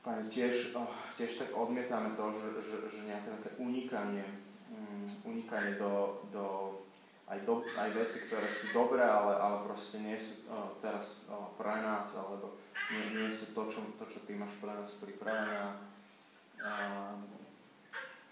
Páne 0.00 0.24
tiež, 0.32 0.72
eh, 0.72 0.92
tiež 1.20 1.44
tak 1.44 1.50
odmietame 1.52 2.16
to, 2.16 2.24
že, 2.32 2.48
že, 2.64 2.76
že 2.88 3.00
nejaké 3.04 3.28
také 3.40 3.50
unikanie, 3.60 4.24
mm, 4.72 5.28
unikanie 5.28 5.76
do, 5.76 6.24
do 6.32 6.44
aj, 7.30 7.38
do, 7.46 7.62
aj 7.62 7.90
veci, 7.94 8.26
ktoré 8.26 8.48
sú 8.50 8.74
dobré, 8.74 9.06
ale, 9.06 9.38
ale 9.38 9.56
proste 9.62 10.02
nie 10.02 10.18
sú 10.18 10.50
uh, 10.50 10.74
teraz 10.82 11.22
uh, 11.30 11.46
pre 11.54 11.78
nás, 11.78 12.10
alebo 12.18 12.58
nie, 12.90 13.22
nie 13.22 13.30
sú 13.30 13.54
to 13.54 13.70
čo, 13.70 13.86
to, 13.94 14.04
čo 14.10 14.18
ty 14.26 14.34
máš 14.34 14.58
pre 14.58 14.74
nás 14.74 14.90
pripravené. 14.98 15.78
Uh, 16.58 17.14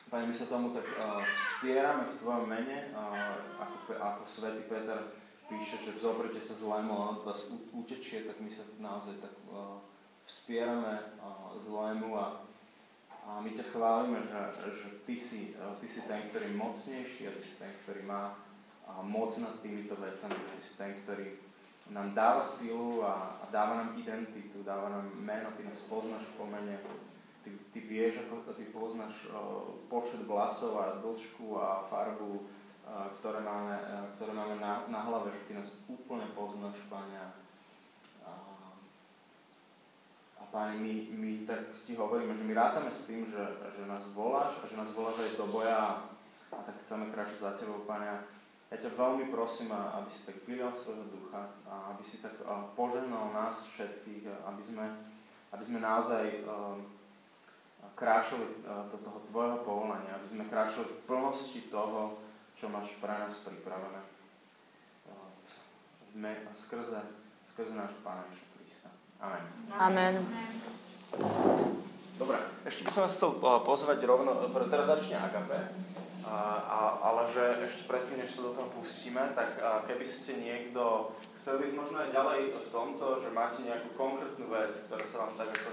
Pane, 0.09 0.24
my 0.24 0.32
sa 0.32 0.49
tomu 0.49 0.72
tak 0.72 0.88
uh, 0.96 1.20
spierame 1.61 2.09
v 2.09 2.18
Tvojom 2.24 2.49
mene, 2.49 2.90
uh, 2.96 3.38
ako, 3.61 3.92
ako 3.92 4.22
svätý 4.24 4.64
Peter 4.64 5.14
píše, 5.46 5.76
že 5.84 6.01
zobrite 6.01 6.40
sa 6.40 6.57
zlému 6.57 6.92
a 6.92 7.05
on 7.12 7.18
vás 7.28 7.53
utečie, 7.76 8.24
tak 8.24 8.40
my 8.40 8.49
sa 8.49 8.64
naozaj 8.80 9.20
tak 9.20 9.34
uh, 9.53 9.78
vspierame 10.24 11.12
uh, 11.20 11.55
zlému 11.61 12.16
a, 12.16 12.40
a 13.28 13.30
my 13.44 13.53
ťa 13.53 13.68
chválime, 13.68 14.24
že, 14.24 14.40
že 14.80 14.88
ty, 15.05 15.16
si, 15.20 15.40
uh, 15.61 15.76
ty 15.76 15.86
si 15.86 16.05
ten, 16.09 16.24
ktorý 16.32 16.57
mocnejší 16.57 17.28
a 17.28 17.32
ty 17.36 17.44
si 17.44 17.55
ten, 17.61 17.72
ktorý 17.84 18.09
má 18.09 18.32
moc 19.03 19.30
nad 19.39 19.55
týmito 19.61 19.97
vecami, 19.97 20.36
si 20.61 20.74
ten, 20.76 20.93
ktorý 21.05 21.49
nám 21.89 22.12
dáva 22.12 22.45
silu 22.45 23.01
a, 23.01 23.41
a 23.41 23.45
dáva 23.49 23.80
nám 23.80 23.97
identitu, 23.97 24.61
dáva 24.61 24.93
nám 24.93 25.09
meno, 25.16 25.49
ty 25.57 25.64
nás 25.64 25.80
poznáš 25.89 26.28
po 26.36 26.45
mene, 26.45 26.76
ty, 27.45 27.51
ty 27.72 27.78
vieš, 27.80 28.28
ako 28.28 28.53
ty 28.53 28.68
poznáš 28.68 29.32
uh, 29.32 29.72
počet 29.89 30.20
vlasov 30.28 30.76
a 30.76 31.01
dĺžku 31.01 31.57
a 31.57 31.89
farbu, 31.89 32.45
uh, 32.45 33.09
ktoré 33.20 33.41
máme, 33.41 33.76
uh, 33.80 34.05
ktoré 34.16 34.32
máme 34.36 34.61
na, 34.61 34.84
na 34.93 35.01
hlave, 35.09 35.32
že 35.32 35.47
ty 35.49 35.53
nás 35.57 35.68
úplne 35.89 36.28
poznáš, 36.36 36.76
Pane. 36.93 37.16
A, 37.16 37.32
a 40.36 40.43
Pane, 40.53 40.76
my, 40.76 40.93
my 41.16 41.49
tak 41.49 41.72
ti 41.89 41.97
hovoríme, 41.97 42.36
že 42.36 42.45
my 42.45 42.53
rátame 42.53 42.93
s 42.93 43.09
tým, 43.09 43.24
že, 43.32 43.45
že 43.72 43.89
nás 43.89 44.05
voláš 44.12 44.61
a 44.61 44.68
že 44.68 44.76
nás 44.76 44.93
voláš 44.93 45.24
aj 45.24 45.41
do 45.41 45.47
boja 45.49 46.05
a 46.53 46.59
tak 46.68 46.76
chceme 46.84 47.09
kráčať 47.09 47.41
za 47.41 47.53
Tebou, 47.57 47.89
Pane 47.89 48.36
ja 48.69 48.77
ťa 48.77 49.01
veľmi 49.01 49.33
prosím, 49.33 49.73
aby 49.73 50.12
si 50.12 50.29
tak 50.29 50.45
vydal 50.45 50.77
svojho 50.77 51.09
ducha 51.09 51.57
a 51.64 51.97
aby 51.97 52.05
si 52.05 52.21
tak 52.21 52.37
požehnal 52.77 53.33
nás 53.33 53.64
všetkých, 53.64 54.29
aby 54.45 54.61
sme, 54.61 54.87
aby 55.57 55.64
sme 55.64 55.81
naozaj 55.81 56.45
kráčali 57.97 58.61
do 58.66 58.97
toho 59.01 59.19
tvojho 59.33 59.64
povolania, 59.64 60.21
aby 60.21 60.29
sme 60.29 60.45
kráčali 60.53 60.85
v 60.85 61.01
plnosti 61.09 61.61
toho, 61.73 62.21
čo 62.61 62.69
máš 62.69 62.93
pre 63.01 63.16
nás 63.16 63.41
pripravené. 63.41 64.05
Skrze, 66.59 67.01
skrze 67.49 67.73
nášho 67.73 68.03
Pána 68.05 68.27
Ježiša 68.29 68.49
Krista. 68.53 68.91
Amen. 69.23 69.45
Amen. 69.73 70.14
Dobre, 72.19 72.37
ešte 72.66 72.83
by 72.85 72.91
som 72.91 73.03
vás 73.07 73.14
chcel 73.14 73.33
pozvať 73.41 73.99
rovno, 74.05 74.51
teraz 74.69 74.91
začne 74.91 75.16
Agape. 75.23 75.59
A, 76.27 76.99
ale 77.03 77.31
že 77.31 77.45
ešte 77.64 77.87
predtým, 77.87 78.19
než 78.19 78.35
sa 78.35 78.49
do 78.49 78.53
toho 78.57 78.69
pustíme, 78.75 79.23
tak 79.37 79.61
keby 79.87 80.05
ste 80.05 80.41
niekto 80.41 81.14
chceli 81.39 81.71
ísť 81.71 81.77
možno 81.79 81.97
aj 82.05 82.11
ďalej 82.12 82.41
v 82.59 82.69
tomto, 82.75 83.07
že 83.23 83.29
máte 83.33 83.61
nejakú 83.62 83.89
konkrétnu 83.95 84.51
vec, 84.51 84.75
ktorá 84.89 85.05
sa 85.07 85.16
vám 85.25 85.33
tak 85.39 85.49
akože 85.55 85.73